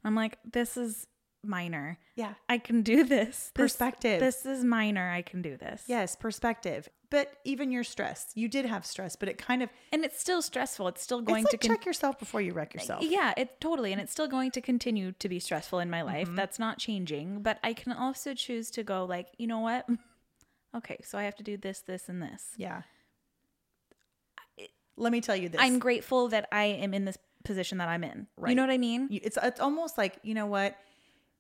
[0.04, 1.08] I'm like, this is
[1.44, 2.00] minor.
[2.16, 2.34] yeah.
[2.48, 3.28] I can do this.
[3.38, 4.20] This- Perspective.
[4.22, 5.10] This, is minor.
[5.10, 5.84] I can do this.
[5.88, 6.88] Yes, perspective.
[7.14, 10.42] But even your stress, you did have stress, but it kind of And it's still
[10.42, 10.88] stressful.
[10.88, 13.04] It's still going it's to like con- check yourself before you wreck yourself.
[13.04, 13.92] Yeah, it totally.
[13.92, 16.26] And it's still going to continue to be stressful in my life.
[16.26, 16.38] Mm-hmm.
[16.38, 17.44] That's not changing.
[17.44, 19.88] But I can also choose to go like, you know what?
[20.76, 22.46] Okay, so I have to do this, this, and this.
[22.58, 22.82] Yeah.
[24.98, 25.62] Let me tell you this.
[25.62, 28.26] I'm grateful that I am in this position that I'm in.
[28.38, 29.08] right You know what I mean?
[29.12, 30.76] It's it's almost like you know what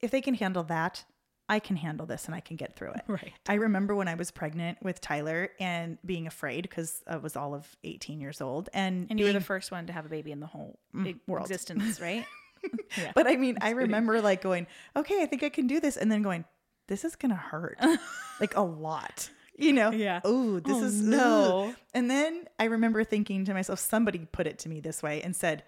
[0.01, 1.03] if they can handle that
[1.49, 3.33] i can handle this and i can get through it Right.
[3.47, 7.53] i remember when i was pregnant with tyler and being afraid because i was all
[7.53, 10.31] of 18 years old and, And you were the first one to have a baby
[10.31, 11.49] in the whole mm, e- world.
[11.49, 12.25] existence, right?
[12.97, 13.11] yeah.
[13.13, 16.11] but i mean i remember like going okay i think i can do this and
[16.11, 16.45] then going
[16.87, 17.77] this is gonna hurt
[18.39, 20.21] like a lot you know Yeah.
[20.23, 21.17] oh this Oh, is no.
[21.17, 25.21] no and then i remember thinking to myself somebody put it to me this way
[25.21, 25.63] and said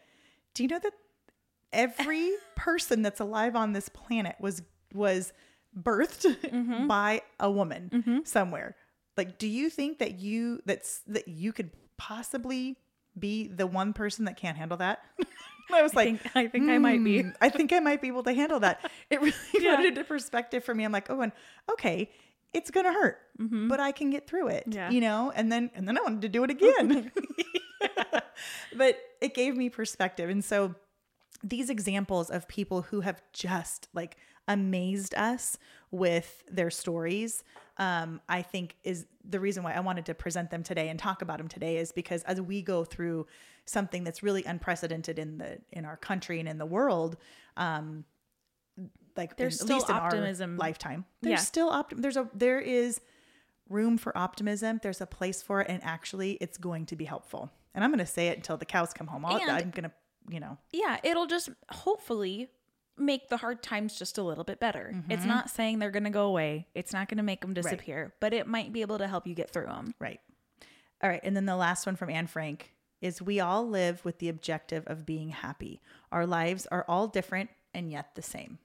[0.54, 0.94] do you know that
[1.74, 4.62] every person that's alive on this planet was
[4.94, 5.34] was
[5.78, 6.88] birthed Mm-hmm.
[6.88, 8.76] by a woman somewhere
[9.18, 12.78] like do you think that you that's that you could possibly
[13.18, 15.00] be the one person that can't handle that
[15.74, 17.22] i was I like think, I think I might be.
[17.24, 18.90] "Hmm, I think I might be able to handle that.
[19.10, 19.76] It really Yeah.
[19.78, 20.84] put it into perspective for me.
[20.84, 21.32] I'm like, oh, and
[21.72, 22.12] okay,
[22.54, 24.64] it's gonna hurt, but I can get through it.
[24.70, 24.78] Mm-hmm.
[24.78, 24.90] Yeah.
[24.92, 27.12] You know, and then and then I wanted to do it again.
[28.78, 30.30] but it gave me perspective.
[30.30, 30.76] And so
[31.44, 35.58] these examples of people who have just like amazed us
[35.92, 37.44] with their stories
[37.78, 41.22] um, i think is the reason why i wanted to present them today and talk
[41.22, 43.26] about them today is because as we go through
[43.66, 47.18] something that's really unprecedented in the in our country and in the world
[47.58, 48.04] um,
[49.18, 50.52] like There's in, still at least in optimism.
[50.54, 51.44] our lifetime there's Yeah.
[51.44, 53.00] still optim there's a there is
[53.70, 57.52] room for optimism there's a place for it and actually it's going to be helpful
[57.74, 59.86] and i'm going to say it until the cows come home I'll, And- i'm going
[59.86, 59.92] to
[60.30, 62.50] you know Yeah, it'll just hopefully
[62.98, 64.92] make the hard times just a little bit better.
[64.94, 65.12] Mm-hmm.
[65.12, 66.68] It's not saying they're going to go away.
[66.74, 69.36] It's not going to make them disappear, but it might be able to help you
[69.36, 69.94] get through them.
[70.00, 70.20] Right.
[71.04, 71.22] All right.
[71.24, 74.84] And then the last one from Anne Frank is we all live with the objective
[74.88, 75.82] of being happy.
[76.12, 78.60] Our lives are all different and yet the same.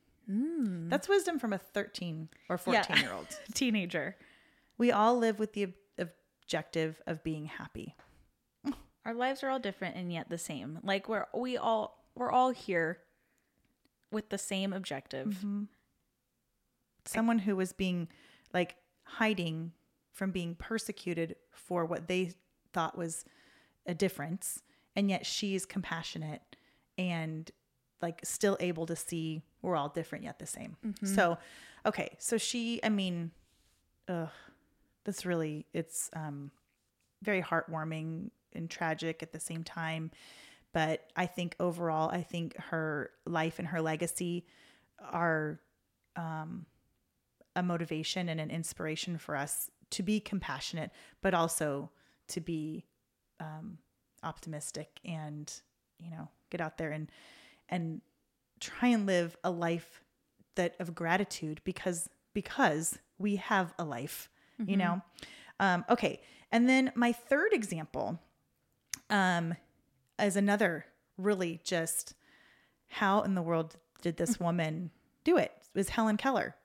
[0.88, 3.26] That's wisdom from a 13 or 14 year old.
[3.54, 4.16] Teenager.
[4.78, 5.72] We all live with the ob-
[6.50, 7.94] objective of being happy.
[9.04, 10.78] Our lives are all different and yet the same.
[10.82, 12.98] Like we're we all we're all here
[14.10, 15.28] with the same objective.
[15.28, 15.64] Mm-hmm.
[17.04, 18.08] Someone who was being
[18.52, 19.72] like hiding
[20.12, 22.32] from being persecuted for what they
[22.72, 23.24] thought was
[23.86, 24.60] a difference.
[24.96, 26.42] And yet she's compassionate
[26.98, 27.50] and
[28.02, 30.76] like still able to see we're all different yet the same.
[31.06, 31.38] So,
[31.86, 32.16] okay.
[32.18, 33.30] So she, I mean,
[34.08, 34.28] ugh,
[35.04, 36.50] that's really, it's um,
[37.22, 40.10] very heartwarming and tragic at the same time.
[40.72, 44.46] But I think overall, I think her life and her legacy
[45.00, 45.60] are
[46.16, 46.66] um,
[47.56, 51.90] a motivation and an inspiration for us to be compassionate, but also
[52.28, 52.84] to be
[53.40, 53.78] um,
[54.22, 55.52] optimistic and
[55.98, 57.10] you know get out there and
[57.68, 58.00] and
[58.60, 60.02] try and live a life
[60.56, 64.28] that of gratitude because because we have a life
[64.66, 65.00] you know?
[65.58, 66.20] Um, okay
[66.52, 68.18] and then my third example
[69.08, 69.54] um,
[70.22, 72.14] is another really just
[72.88, 74.90] how in the world did this woman
[75.24, 75.52] do it?
[75.74, 76.56] It was Helen Keller.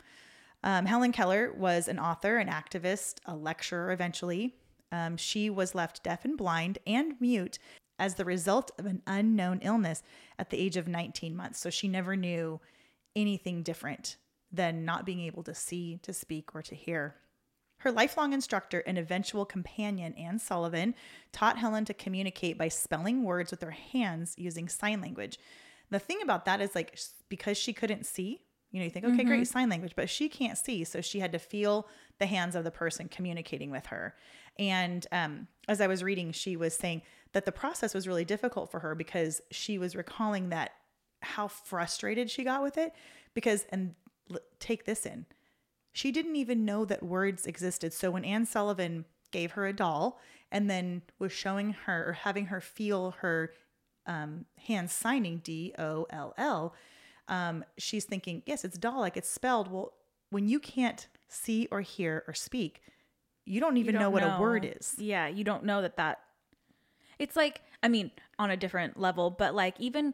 [0.63, 4.55] Um, Helen Keller was an author, an activist, a lecturer eventually.
[4.91, 7.59] Um, she was left deaf and blind and mute
[7.99, 10.03] as the result of an unknown illness
[10.39, 11.59] at the age of 19 months.
[11.59, 12.59] So she never knew
[13.15, 14.17] anything different
[14.51, 17.15] than not being able to see, to speak, or to hear.
[17.85, 20.95] Her lifelong instructor and eventual companion, Anne Sullivan,
[21.31, 25.37] taught Helen to communicate by spelling words with her hands using sign language.
[25.91, 26.97] The thing about that is, like,
[27.29, 28.41] because she couldn't see,
[28.75, 30.83] You know, you think, okay, great, sign language, but she can't see.
[30.83, 31.87] So she had to feel
[32.19, 34.15] the hands of the person communicating with her.
[34.59, 38.69] And um, as I was reading, she was saying that the process was really difficult
[38.69, 40.71] for her because she was recalling that
[41.21, 42.93] how frustrated she got with it.
[43.33, 43.95] Because, and
[44.29, 45.25] l- take this in,
[45.95, 47.93] she didn't even know that words existed.
[47.93, 50.19] So when Anne Sullivan gave her a doll
[50.51, 53.53] and then was showing her or having her feel her
[54.05, 56.75] um, hands signing D O L L,
[57.29, 59.71] um, she's thinking, yes, it's doll, like it's spelled.
[59.71, 59.93] Well,
[60.31, 62.81] when you can't see or hear or speak,
[63.45, 64.95] you don't even You know don't what a word is.
[64.97, 66.19] Yeah, you don't know that that.
[67.19, 70.13] It's like I mean, on a different level, but like even.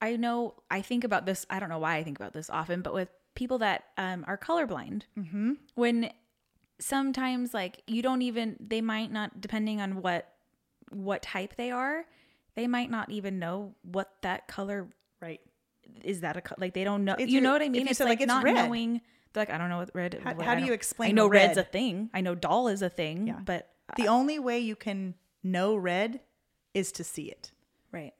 [0.00, 1.44] I know I think about this.
[1.50, 4.36] I don't know why I think about this often, but with people that um, are
[4.36, 5.52] colorblind, mm-hmm.
[5.76, 6.10] when
[6.80, 10.32] sometimes like you don't even they might not depending on what
[10.90, 12.04] what type they are,
[12.54, 14.88] they might not even know what that color
[15.20, 15.40] Right.
[16.04, 17.88] is that a co- like they don't know It's you know what I mean?
[17.88, 18.54] It's like, like, it's not red.
[18.54, 19.00] knowing.
[19.32, 20.20] They're like I don't know what red.
[20.22, 21.48] How- what- how do you explain I know red?
[21.48, 22.08] red's a thing.
[22.14, 23.26] I know doll is a thing.
[23.26, 23.40] Yeah.
[23.44, 26.20] but The only way you can know red
[26.74, 27.52] is to see it.
[27.92, 28.14] right.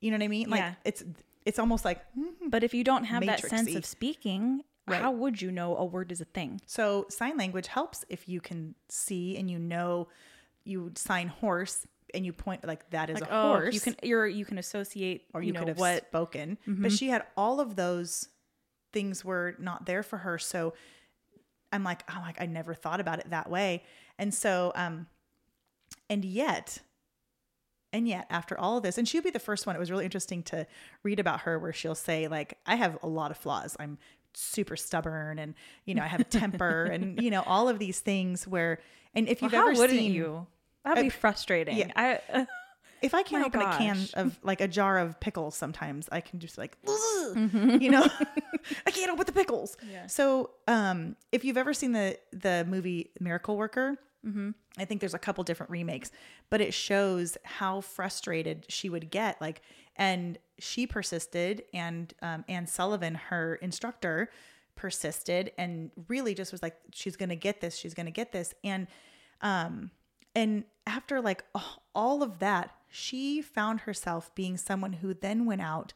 [0.00, 0.48] You know what I mean?
[0.50, 0.74] Like Yeah.
[0.84, 1.04] it's
[1.44, 2.48] it's almost like hmm.
[2.48, 5.00] But if you don't have that sense of speaking, Right.
[5.00, 6.60] how would you know a word is a thing?
[6.66, 10.08] So sign language helps if you can see and you know
[10.64, 13.94] you sign horse and you point like that is Like a oh, horse you can
[14.02, 16.58] you're you can associate or you, you, know could have what spoken.
[16.66, 16.82] Mm-hmm.
[16.82, 18.28] But she had all of those
[18.92, 20.38] things were not there for her.
[20.38, 20.74] So
[21.72, 23.84] I'm like, oh, like I never thought about it that way.
[24.18, 25.06] And so um
[26.08, 26.80] and yet
[27.92, 30.04] and yet after all of this and she'll be the first one it was really
[30.04, 30.66] interesting to
[31.02, 33.98] read about her where she'll say like i have a lot of flaws i'm
[34.34, 35.54] super stubborn and
[35.86, 38.78] you know i have a temper and you know all of these things where
[39.14, 40.46] and if you've how ever seen you?
[40.84, 41.76] That'd be frustrating.
[41.76, 41.90] yeah.
[41.96, 42.44] I uh,
[43.02, 46.38] if i can't open a can of like a jar of pickles sometimes i can
[46.38, 47.76] just like Mm-hmm.
[47.80, 48.06] you know
[48.86, 50.06] i can't open the pickles Yeah.
[50.06, 54.50] so um if you've ever seen the the movie miracle worker Mm-hmm.
[54.78, 56.10] I think there's a couple different remakes,
[56.50, 59.40] but it shows how frustrated she would get.
[59.40, 59.62] Like,
[59.96, 64.30] and she persisted, and um, Anne Sullivan, her instructor,
[64.76, 67.76] persisted, and really just was like, "She's gonna get this.
[67.76, 68.88] She's gonna get this." And,
[69.40, 69.90] um,
[70.34, 71.44] and after like
[71.94, 75.92] all of that, she found herself being someone who then went out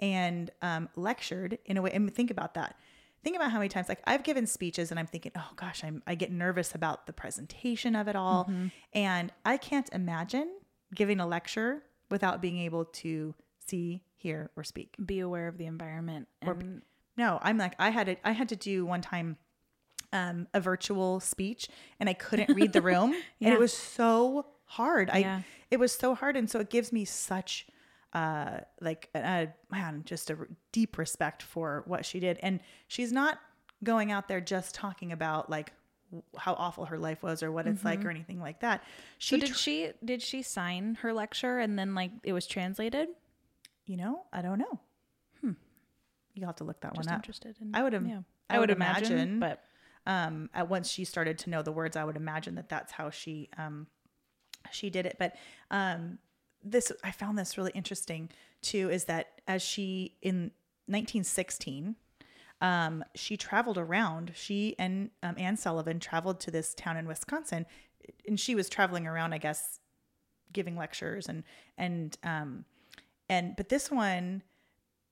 [0.00, 1.90] and um, lectured in a way.
[1.92, 2.76] And think about that
[3.24, 6.02] think about how many times like I've given speeches and I'm thinking, oh gosh, I'm
[6.06, 8.50] I get nervous about the presentation of it all.
[8.92, 10.48] And I can't imagine
[10.94, 13.34] giving a lecture without being able to
[13.66, 14.94] see, hear, or speak.
[15.04, 16.28] be aware of the environment.
[16.40, 16.82] And
[17.16, 19.36] No, I'm like I had to I had to do one time
[20.12, 21.68] um a virtual speech
[22.00, 23.14] and I couldn't read the room.
[23.40, 25.10] And it was so hard.
[25.10, 25.42] I Yeah.
[25.70, 26.36] it was so hard.
[26.36, 27.66] And so it gives me such
[28.14, 30.36] uh like a, a man just a
[30.72, 33.38] deep respect for what she did and she's not
[33.84, 35.72] going out there just talking about like
[36.38, 38.82] how awful her life was or what it's like or anything like that
[39.18, 39.40] she Mm-hmm.
[39.42, 43.08] so did tr- she did she sign her lecture and then like it was translated?
[43.84, 44.80] you know i don't know
[45.42, 45.52] hmm
[46.34, 47.74] you'll have to look that Just one up interested in.
[47.74, 48.06] I would have.
[48.06, 48.20] yeah.
[48.48, 49.62] I would imagine, but
[50.06, 53.10] um at once she started to know the words i would imagine that that's how
[53.10, 53.86] she um
[54.70, 55.34] she did it but
[55.70, 56.18] um
[56.62, 58.28] this i found this really interesting
[58.62, 60.50] too is that as she in
[60.86, 61.96] 1916
[62.60, 64.32] um she traveled around.
[64.34, 67.66] She and um, anne sullivan traveled to this town in wisconsin
[68.26, 69.80] and she was traveling around i guess
[70.52, 71.44] giving lectures and
[71.76, 72.64] and um
[73.28, 74.42] and but this one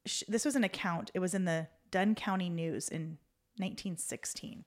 [0.07, 1.11] sh- this was an account.
[1.15, 3.19] It was in the dunn county news in
[3.59, 4.65] 1916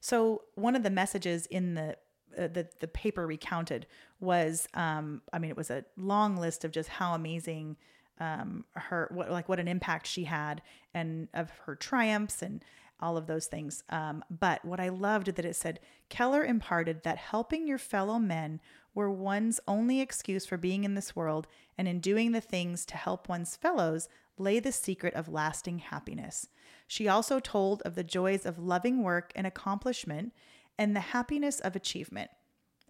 [0.00, 1.96] so one of the messages in the
[2.38, 3.86] uh, the the paper recounted
[4.20, 7.76] was um I mean it was a long list of just how amazing
[8.20, 12.64] um her what like what an impact she had and of her triumphs and
[13.00, 17.18] all of those things um but what I loved that it said Keller imparted that
[17.18, 18.60] helping your fellow men
[18.94, 22.96] were one's only excuse for being in this world and in doing the things to
[22.96, 26.48] help one's fellows lay the secret of lasting happiness.
[26.86, 30.32] She also told of the joys of loving work and accomplishment
[30.78, 32.30] and the happiness of achievement.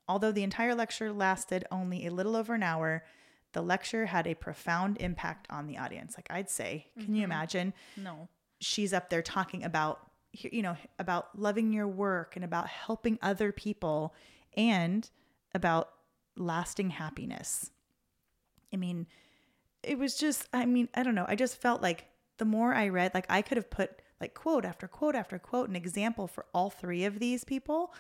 [0.09, 3.05] Although the entire lecture lasted only a little over an hour,
[3.53, 6.15] the lecture had a profound impact on the audience.
[6.17, 7.33] Like I'd say, can you mm-hmm.
[7.33, 7.75] imagine?
[7.97, 8.29] no.
[8.61, 13.53] She's up there talking about, you know, about loving your work and about helping other
[13.53, 14.15] people
[14.57, 15.11] and
[15.55, 15.91] about
[16.37, 17.71] lasting happiness.
[18.73, 19.07] I mean,
[19.83, 21.27] it was just, I mean, I don't know.
[21.29, 22.07] I just felt like
[22.39, 25.69] the more I read, like I could have put like quote after quote after quote,
[25.69, 27.93] an example for all three of these people.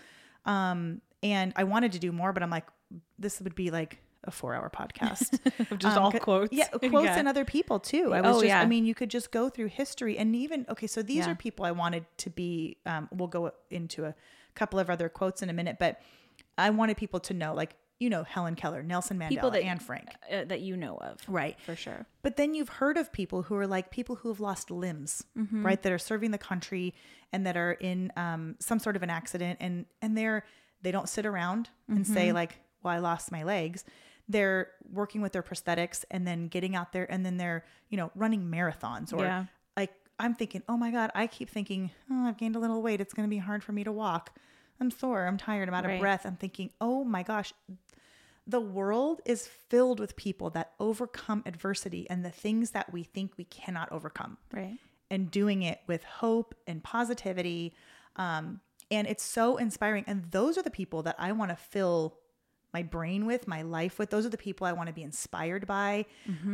[0.45, 2.67] Um, and I wanted to do more, but I'm like,
[3.19, 5.39] this would be like a four hour podcast.
[5.79, 6.53] Just Um, all quotes.
[6.53, 7.19] Yeah, quotes Yeah.
[7.19, 8.15] and other people too.
[8.15, 8.61] I was Oh, just, yeah.
[8.61, 11.33] I mean, you could just go through history and even, okay, so these Yeah.
[11.33, 14.15] are people I wanted to be, um, we'll go into a
[14.55, 16.01] couple of other quotes in a minute, but
[16.57, 19.79] I wanted people to know, like, you know, Helen Keller, Nelson Mandela, People that- Anne
[19.79, 20.09] Frank.
[20.31, 21.19] uh, that you know of.
[21.29, 21.59] Right.
[21.61, 22.07] For sure.
[22.23, 25.65] But then you've heard of people who are like people who have lost limbs, Mm-hmm.
[25.65, 25.81] right?
[25.83, 26.93] That are serving the country
[27.33, 30.45] and that are in um, some sort of an accident, and and they're
[30.83, 32.35] they don't sit around and say Mm-hmm.
[32.35, 33.85] like, "Well, I lost my legs."
[34.29, 38.11] They're working with their prosthetics and then getting out there, and then they're you know
[38.15, 39.45] running marathons or Yeah.
[39.77, 43.01] like I'm thinking, "Oh my god!" I keep thinking, "Oh, I've gained a little weight.
[43.01, 44.37] It's going to be hard for me to walk.
[44.81, 45.27] I'm sore.
[45.27, 45.69] I'm tired.
[45.69, 47.53] I'm out of breath." I'm thinking, "Oh my gosh."
[48.47, 53.33] the world is filled with people that overcome adversity and the things that we think
[53.39, 54.77] we cannot overcome Right.
[55.11, 57.73] and doing it with hope and positivity
[58.17, 58.61] um,
[58.91, 62.19] and it's so inspiring and those are the people that i want to fill
[62.75, 65.67] my brain with my life with those are the people i want to be inspired
[65.67, 66.05] by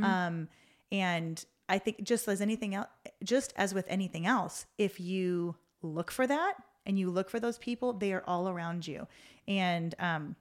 [0.04, 0.46] um,
[0.92, 2.86] and i think just as anything else
[3.24, 6.54] just as with anything else if you look for that
[6.86, 9.06] and you look for those people they are all around you.
[9.46, 10.36] And um,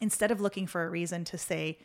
[0.00, 1.78] instead of looking for a reason to say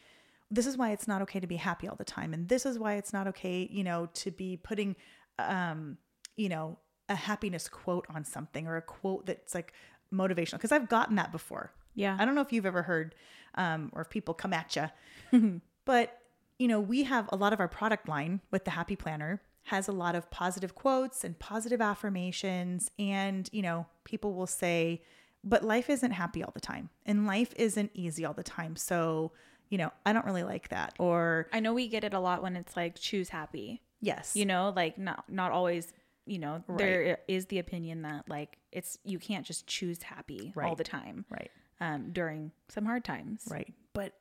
[0.50, 2.78] this is why it's not okay to be happy all the time and this is
[2.78, 4.96] why it's not okay you know to be putting
[5.40, 5.98] um
[6.36, 6.78] you know
[7.10, 9.74] a happiness quote on something or a quote that's like
[10.14, 11.72] motivational because i've gotten that before.
[11.96, 12.16] Yeah.
[12.20, 13.16] i don't know if you've ever heard
[13.56, 16.20] um or if people come at you but
[16.60, 19.88] you know we have a lot of our product line with the happy planner has
[19.88, 25.02] a lot of positive quotes and positive affirmations and you know people will say
[25.44, 29.32] but life isn't happy all the time and life isn't easy all the time so
[29.70, 32.44] you know i don't really like that or I know we get it a lot
[32.44, 33.82] when it's like choose happy.
[34.02, 35.94] yes You know, like not not always.
[36.28, 40.76] You know, there is the opinion that like it's you can't just choose happy all
[40.76, 41.26] the time.
[41.30, 41.50] right
[41.80, 43.48] Um, during some hard times.
[43.50, 44.14] right but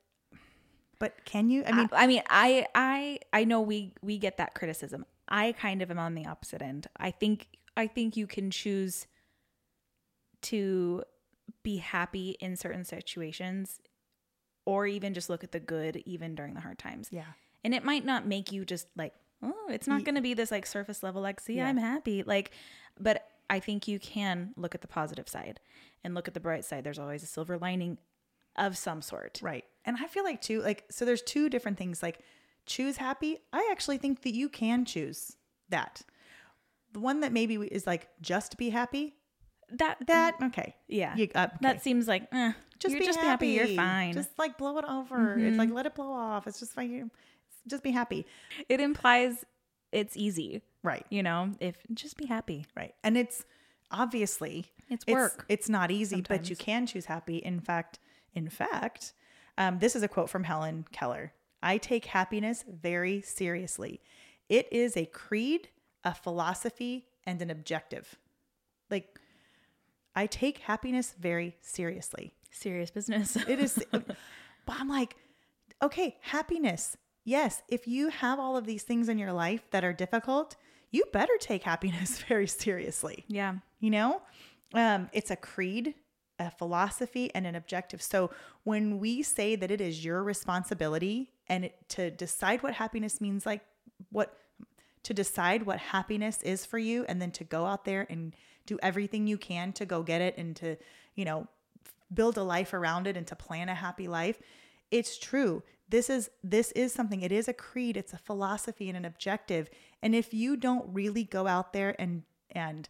[0.99, 4.18] but can you i I mean mean, I, mean, I, I, I know we we
[4.18, 5.05] get that criticism.
[5.28, 6.86] I kind of am on the opposite end.
[6.97, 9.07] I think, I think you can choose
[10.43, 11.03] to
[11.62, 13.80] be happy in certain situations,
[14.64, 17.09] or even just look at the good, even during the hard times.
[17.11, 17.24] yeah
[17.64, 20.51] And it might not make you just like, oh, it's not going to be this
[20.51, 21.68] like surface level, like, see, Yeah.
[21.68, 22.22] I'm happy.
[22.22, 22.53] Like,
[22.99, 25.61] but I think you can look at the positive side
[26.05, 26.84] and look at the bright side.
[26.84, 27.99] There's always a silver lining
[28.57, 29.41] of some sort.
[29.43, 29.64] Right.
[29.84, 32.03] And I feel like too, like, so there's two different things.
[32.03, 32.20] Like,
[32.66, 33.38] choose happy.
[33.53, 35.36] I actually think that you can choose
[35.70, 36.03] that.
[36.93, 39.14] The one that maybe is like just be happy.
[39.79, 40.75] That, That okay.
[40.89, 41.14] yeah.
[41.16, 41.57] You uh, okay.
[41.62, 43.53] That seems like, eh, just be just happy.
[43.53, 43.73] be happy.
[43.73, 44.12] You're fine.
[44.14, 45.39] Just like blow it over.
[45.39, 46.47] It's like let it blow off.
[46.47, 47.11] It's just like you.
[47.66, 48.27] Just be happy.
[48.68, 49.45] it implies
[49.93, 51.05] it's easy, Right.
[51.11, 51.53] you know.
[51.61, 52.95] If just be happy, Right.
[53.05, 53.45] And it's
[53.91, 55.45] obviously it's it's, work.
[55.49, 57.37] It's not easy, but you can choose happy.
[57.39, 57.99] In fact,
[58.35, 59.12] in fact,
[59.59, 61.33] um, this is a quote from Helen Keller.
[61.62, 64.01] I take happiness very seriously.
[64.49, 65.68] It is a creed,
[66.05, 68.16] a philosophy, and an objective.
[68.91, 69.18] Like,
[70.21, 72.33] I take happiness very seriously.
[72.51, 73.37] Serious business.
[73.37, 74.14] It is, but
[74.68, 75.16] I'm like,
[75.83, 76.97] okay, happiness.
[77.25, 80.57] Yes, if you have all of these things in your life that are difficult,
[80.91, 83.55] you better take happiness very seriously yeah.
[83.79, 84.23] you know
[84.75, 85.95] um, it's a creed
[86.39, 88.31] a philosophy and an objective so
[88.64, 93.45] when we say that it is your responsibility and it, to decide what happiness means
[93.45, 93.62] like
[94.11, 94.37] what
[95.03, 98.34] to decide what happiness is for you and then to go out there and
[98.66, 100.76] do everything you can to go get it and to
[101.14, 101.48] you know
[102.12, 104.38] build a life around it and to plan a happy life.
[104.90, 105.62] It's true.
[105.88, 107.22] This is this is something.
[107.22, 107.96] It is a creed.
[107.96, 109.70] It's a philosophy and an objective.
[110.03, 112.88] And if you don't really go out there and and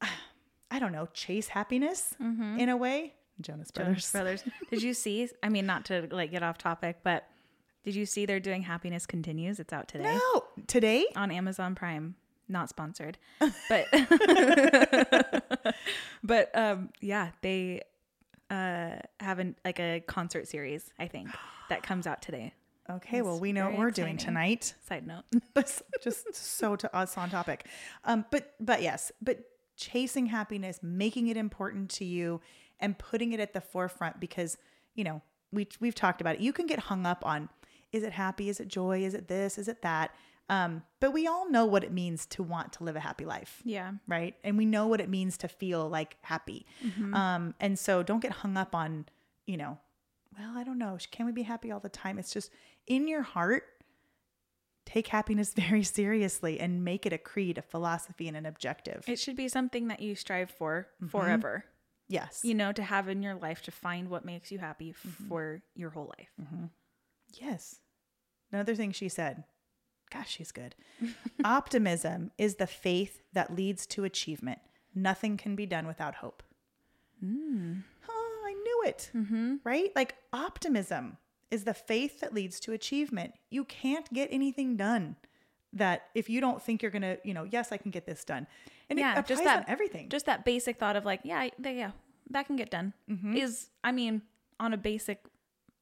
[0.70, 2.58] i don't know chase happiness mm-hmm.
[2.58, 4.10] in a way jonas brothers.
[4.10, 4.44] Jonas Brothers.
[4.70, 5.28] Did you see?
[5.42, 7.28] I mean, not to like get off topic, but
[7.84, 9.60] did you see they're doing Happiness Continues?
[9.60, 12.16] It's out today no today on Amazon Prime.
[12.48, 13.16] Not sponsored,
[13.68, 13.86] but
[16.22, 17.82] but um, yeah, they
[18.50, 20.90] uh have an like a concert series.
[20.98, 21.28] I think
[21.68, 22.52] that comes out today.
[22.90, 25.24] okay well we know what we're doing tonight Side note.
[26.02, 27.66] just so to us on topic
[28.04, 29.38] um but but yes but
[29.76, 32.42] chasing happiness making it important to you
[32.80, 34.58] and putting it at the forefront because
[34.94, 37.48] you know we we've talked about it you can get hung up on
[37.94, 40.14] is it happy is it joy is it this is it that
[40.50, 43.62] um but we all know what it means to want to live a happy life
[43.64, 43.92] Yeah.
[44.06, 46.66] right and we know what it means to feel like happy
[47.12, 49.06] um and so don't get hung up on
[49.46, 49.78] you know
[50.38, 52.50] well i don't know can we be happy all the time it's just
[52.86, 53.64] in your heart
[54.86, 59.18] take happiness very seriously and make it a creed a philosophy and an objective It
[59.18, 61.64] should be something that you strive for forever.
[62.06, 62.40] Yes.
[62.44, 65.28] you know, to have in your life to find what makes you happy Mm-hmm.
[65.28, 66.28] for your whole life.
[67.40, 67.80] Yes.
[68.54, 69.44] Another thing she said,
[70.12, 70.76] gosh, she's good.
[71.44, 74.60] Optimism is the faith that leads to achievement.
[74.94, 76.42] Nothing can be done without hope.
[77.24, 77.82] Mm.
[78.08, 79.10] Oh, I knew it.
[79.14, 79.56] Mm-hmm.
[79.64, 79.90] Right?
[79.96, 81.16] Like optimism
[81.50, 83.34] is the faith that leads to achievement.
[83.50, 85.16] You can't get anything done
[85.72, 88.24] that if you don't think you're going to, you know, yes, I can get this
[88.24, 88.46] done.
[88.88, 90.08] And Yeah, just that- everything.
[90.10, 91.90] Just that basic thought of like, yeah, they, yeah,
[92.30, 93.36] that can get done Mm-hmm.
[93.36, 94.22] is, I mean,
[94.60, 95.24] on a basic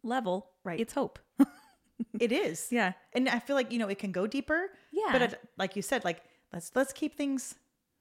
[0.02, 0.80] level, Right.
[0.80, 1.18] It's hope.
[2.18, 2.68] it is.
[2.70, 2.92] yeah.
[3.12, 4.68] and I feel like you know it can go deeper.
[4.92, 5.12] Yeah.
[5.12, 6.22] But it, like you said, like
[6.52, 7.54] let's let's keep things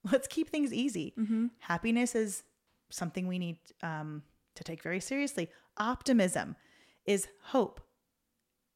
[0.12, 1.14] let's keep things easy.
[1.18, 1.47] Mm-hmm.
[1.60, 2.43] Happiness is
[2.89, 4.24] something we need um,
[4.56, 5.49] to take very seriously.
[5.78, 6.56] Optimism
[7.06, 7.82] is hope.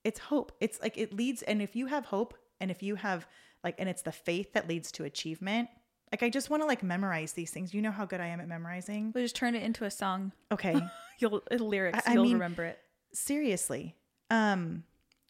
[0.03, 0.51] It's hope.
[0.59, 3.27] It's like it leads, and if you have hope, and if you have
[3.63, 5.69] like, and it's the faith that leads to achievement.
[6.11, 7.73] Like I just want to like memorize these things.
[7.73, 9.11] You know how good I am at memorizing.
[9.13, 10.31] We'll just turn it into a song.
[10.51, 10.79] Okay.
[11.19, 11.99] You'll it'll lyrics.
[12.05, 12.79] I- I you'll mean- remember it.
[13.13, 13.95] seriously
[14.29, 14.83] um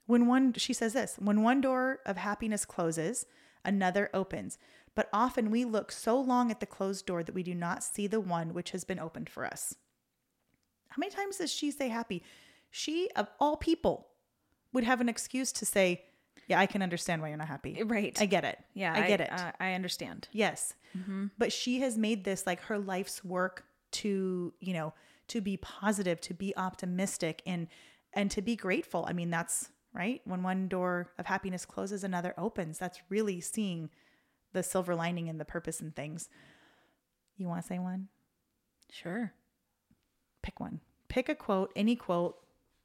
[0.06, 3.26] when one she says this when one door of happiness closes
[3.64, 4.58] another opens
[4.96, 8.08] but often we look so long at the closed door that we do not see
[8.08, 9.76] the one which has been opened for us
[10.90, 12.24] how many times does she say happy
[12.70, 14.08] she of all people
[14.74, 16.04] would have an excuse to say
[16.48, 18.16] yeah i can understand why you're not happy Right.
[18.22, 20.28] i get it Yeah, i get it Uh, I understand.
[20.32, 20.74] Yes.
[21.38, 24.94] But she has made this like her life's work to, you know,
[25.28, 27.68] to be positive, to be optimistic and
[28.14, 29.06] and to be grateful.
[29.06, 30.22] I mean, that's right.
[30.26, 32.78] When one door of happiness closes, another opens.
[32.78, 33.90] That's really seeing
[34.54, 36.30] the silver lining and the purpose in things.
[37.38, 38.08] You want to say one?
[38.92, 39.34] Sure.
[40.42, 40.80] Pick one.
[41.08, 42.38] Pick a quote, any quote.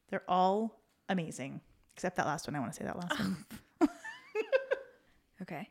[0.09, 1.61] They're all amazing.
[1.95, 2.57] Except that last one.
[2.57, 3.45] I want to say that last one.
[5.43, 5.71] Okay.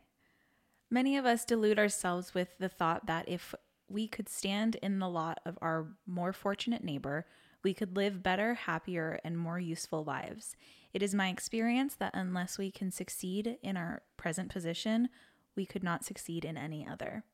[0.90, 3.54] Many of us delude ourselves with the thought that if
[3.90, 7.26] we could stand in the lot of our more fortunate neighbor,
[7.62, 10.56] we could live better, happier, and more useful lives.
[10.94, 15.08] It is my experience that unless we can succeed in our present position,
[15.56, 17.24] we could not succeed in any other.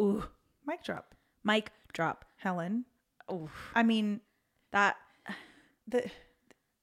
[0.00, 0.24] Ooh,
[0.66, 1.14] Mic drop.
[1.42, 2.24] mic drop.
[2.36, 2.86] Helen.
[3.30, 4.20] Ooh, I mean,
[4.74, 4.96] that
[5.88, 6.10] the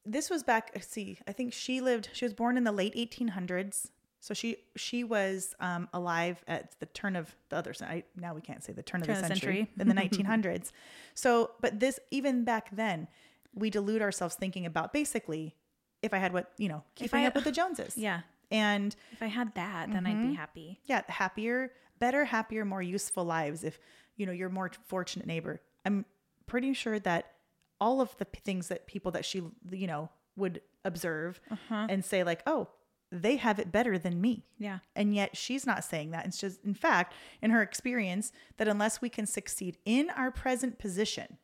[0.04, 3.90] this was back see i think she lived she was born in the late 1800s
[4.24, 8.40] so she she was um, alive at the turn of the other side now we
[8.42, 9.74] can't say the turn, Turn of the century, century.
[9.80, 9.94] in the
[10.44, 10.72] 1900s
[11.16, 13.08] so but this even back then
[13.54, 15.56] we delude ourselves thinking about basically
[16.02, 18.22] if i had what you know keeping I- up with the joneses yeah.
[18.52, 20.80] and If I had that, then I'd be happy.
[20.86, 23.80] yeah happier better happier more useful lives if
[24.18, 26.06] you know your more fortunate neighbor i'm
[26.48, 27.32] pretty sure that
[27.80, 29.42] all of the p- things that people that she
[29.72, 32.68] you know would observe and say like oh
[33.12, 34.46] they have it better than me.
[34.58, 34.80] Yeah.
[34.96, 36.26] and yet she's not saying that.
[36.26, 40.80] It's just in fact in her experience that unless we can succeed in our present
[40.80, 41.38] position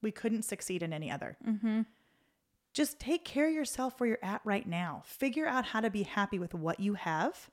[0.00, 1.36] we couldn't succeed in any other.
[1.46, 1.80] Mm-hmm.
[2.72, 5.02] just take care of yourself where you're at right now.
[5.04, 7.50] Figure out how to be happy with what you have.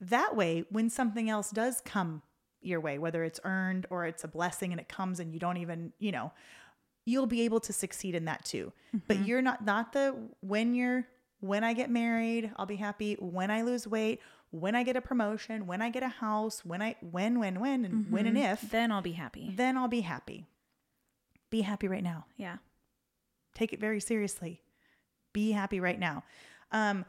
[0.00, 2.22] That way when something else does come
[2.62, 5.56] your way whether it's earned or it's a blessing and it comes and you don't
[5.56, 6.30] even you know
[7.06, 8.72] you'll be able to succeed in that too.
[9.06, 11.06] But you're not not the when you're
[11.40, 13.14] when i get married i'll be happy.
[13.18, 14.20] When i lose weight
[14.50, 17.84] when i get a promotion when i get a house when i when when when
[17.84, 19.52] and when and if Then I'll be happy.
[19.56, 20.46] then i'll be happy.
[21.50, 22.26] Be happy right now.
[22.36, 22.56] Yeah.
[23.54, 24.60] take it very seriously.
[25.32, 26.24] Be happy right now.
[26.72, 27.04] Um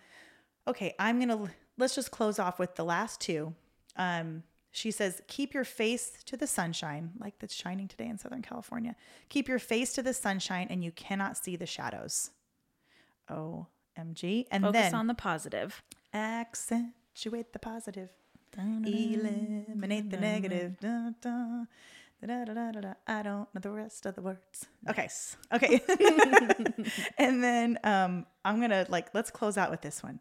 [0.68, 3.54] okay i'm gonna let's just close off with the last two.
[3.96, 7.12] Um she says keep your face to the sunshine.
[7.20, 8.96] Like that's shining today in southern california.
[9.30, 12.32] Keep your face to the sunshine and you cannot see the shadows
[14.00, 15.82] omg and Focus then on the positive.
[16.14, 18.10] accentuate the positive.
[18.58, 20.80] Eliminate the negative.
[20.80, 25.10] Da, da, da, i don't know the rest of the words okay
[25.52, 25.82] okay
[27.18, 30.20] and then um i'm gonna like let's close out with this one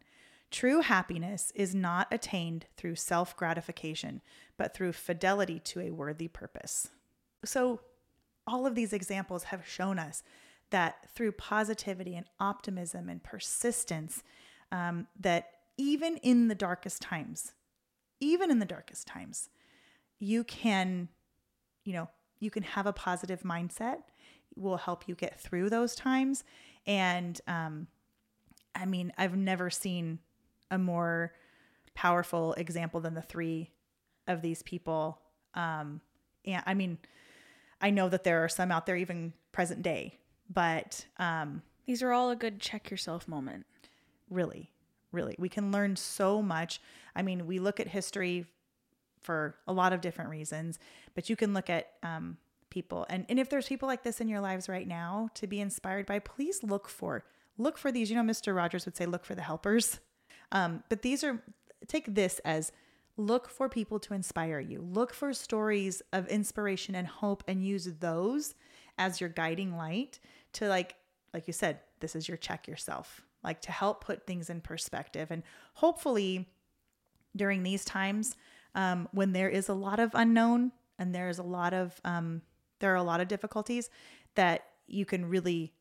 [0.49, 4.19] true happiness is not attained through self-gratification
[4.57, 6.89] but through fidelity to a worthy purpose
[7.45, 7.79] so
[8.47, 10.23] all of these examples have shown us
[10.71, 14.23] that through positivity and optimism and persistence
[14.71, 17.53] um, that even in the darkest times
[18.19, 19.49] even in the darkest times
[20.19, 21.07] you can
[21.83, 22.09] you know
[22.39, 23.99] you can have a positive mindset
[24.55, 26.43] will help you get through those times.
[26.85, 27.87] And um,
[28.73, 30.19] i mean i've never seen
[30.71, 31.33] a more
[31.93, 33.69] powerful example than the three
[34.27, 35.19] of these people.
[35.53, 35.99] Um,
[36.45, 36.97] and i mean
[37.81, 40.17] i know that there are some out there even present day
[40.51, 43.65] but um, These are all a good check yourself moment.
[44.29, 44.71] really
[45.11, 46.79] really we can learn so much
[47.17, 48.45] i mean we look at history
[49.19, 50.79] for a lot of different reasons
[51.13, 52.37] but you can look at um,
[52.71, 53.05] people.
[53.09, 56.07] And and if there's people like this in your lives right now to be inspired
[56.07, 57.23] by, please look for
[57.59, 58.09] look for these.
[58.09, 58.55] You know, Mr.
[58.55, 59.99] Rogers would say, look for the helpers.
[60.51, 61.43] Um, but these are
[61.87, 62.71] take this as
[63.17, 64.81] look for people to inspire you.
[64.81, 68.55] Look for stories of inspiration and hope and use those
[68.97, 70.19] as your guiding light
[70.53, 70.95] to like
[71.33, 73.21] like you said, this is your check yourself.
[73.43, 75.43] Like to help put things in perspective and
[75.75, 76.49] hopefully
[77.35, 78.35] during these times
[78.75, 82.41] um, when there is a lot of unknown and there's a lot of um,
[82.79, 83.89] there are a lot of difficulties
[84.35, 85.73] that you can really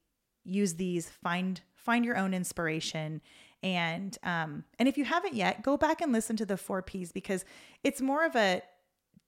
[0.45, 3.21] use these find find your own inspiration
[3.63, 7.13] and um and if you haven't yet go back and listen to the four p's
[7.13, 7.45] because
[7.85, 8.63] it's more of a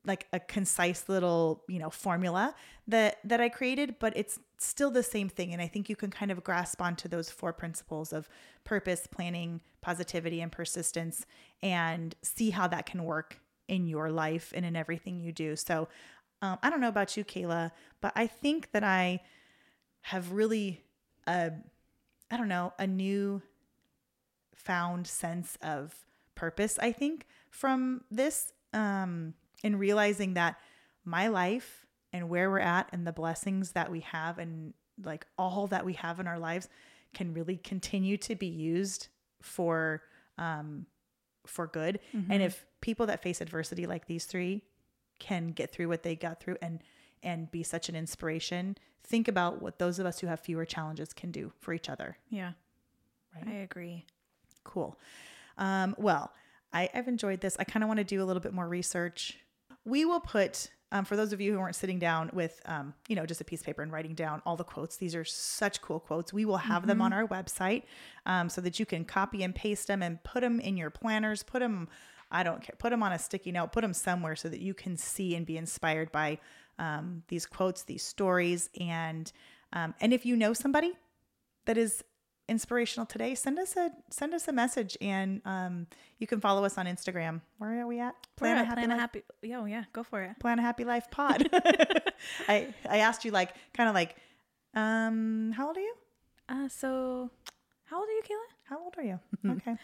[0.05, 2.55] like a concise little you know formula
[2.89, 5.53] that that i created but it's still the same thing.
[5.53, 8.29] And i think you can kind of grasp onto those four principles of
[8.65, 11.27] purpose planning positivity and persistence
[11.63, 15.57] and see how that can work in your life and in everything you do.
[15.57, 15.89] So
[16.43, 19.21] um, i don't know about you kayla but i think that i
[20.03, 20.83] have really
[21.27, 21.51] uh,
[22.31, 23.41] i don't know a new
[24.55, 25.95] found sense of
[26.35, 28.53] purpose i think from this.
[28.73, 30.57] Um in realizing that
[31.05, 35.67] my life and where we're at and the blessings that we have and like all
[35.69, 36.69] that we have in our lives
[37.15, 39.09] can really continue to be used
[39.41, 40.03] for
[40.39, 40.87] um
[41.47, 42.31] for good Mm-hmm.
[42.33, 44.63] and if people that face adversity like these three
[45.19, 46.81] can get through what they got through and
[47.23, 51.13] and be such an inspiration think about what those of us who have fewer challenges
[51.13, 52.53] can do for each other Yeah.
[53.35, 53.49] Right.
[53.49, 54.05] I agree.
[54.63, 54.99] Cool.
[55.57, 56.33] Um, well,
[56.73, 57.57] I, I've enjoyed this.
[57.59, 59.39] I kind of want to do a little bit more research.
[59.85, 63.17] We will put, um, for those of you who weren't sitting down with, um, you
[63.17, 65.81] know, just a piece of paper and writing down all the quotes, these are such
[65.81, 66.33] cool quotes.
[66.33, 67.85] We will have them on our website
[68.27, 71.43] um, so that you can copy and paste them and put them in your planners,
[71.43, 71.89] put them,
[72.31, 74.75] I don't care, put them on a sticky note, put them somewhere so that you
[74.75, 76.39] can see and be inspired by
[76.79, 78.71] um, these quotes, these stories.
[78.81, 79.31] And,
[79.73, 80.93] um, and if you know somebody
[81.65, 82.05] that is
[82.49, 85.87] inspirational today send us a send us a message and um
[86.19, 88.95] you can follow us on instagram where are we at Plan a Happy plan a
[88.95, 89.23] Life- happy.
[89.43, 89.85] Yeah, yeah.
[89.93, 90.39] Go for it.
[90.41, 91.49] plan a happy life pod
[92.49, 94.17] i i asked you like kind of like
[94.75, 95.95] um how old are you
[96.49, 97.31] Uh, so,
[97.85, 98.49] how old are you, Kayla?
[98.65, 99.19] how old are you
[99.49, 99.77] okay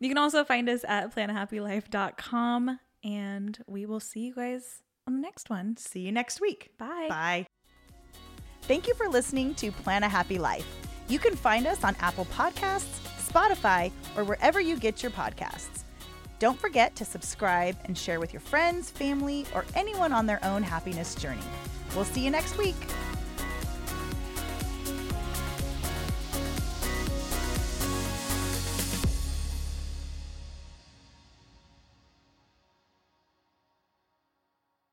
[0.00, 5.20] You can also find us at planhappylife.com and we will see you guys on the
[5.20, 5.76] next one.
[5.76, 7.06] see you next week Bye.
[7.08, 7.46] Bye.
[8.62, 10.91] Thank you for listening to Plan a Happy Life.
[11.12, 15.82] You can find us on Apple Podcasts, Spotify, or wherever you get your podcasts.
[16.38, 20.62] Don't forget to subscribe and share with your friends, family, or anyone on their own
[20.62, 21.42] happiness journey.
[21.94, 22.76] We'll see you next week.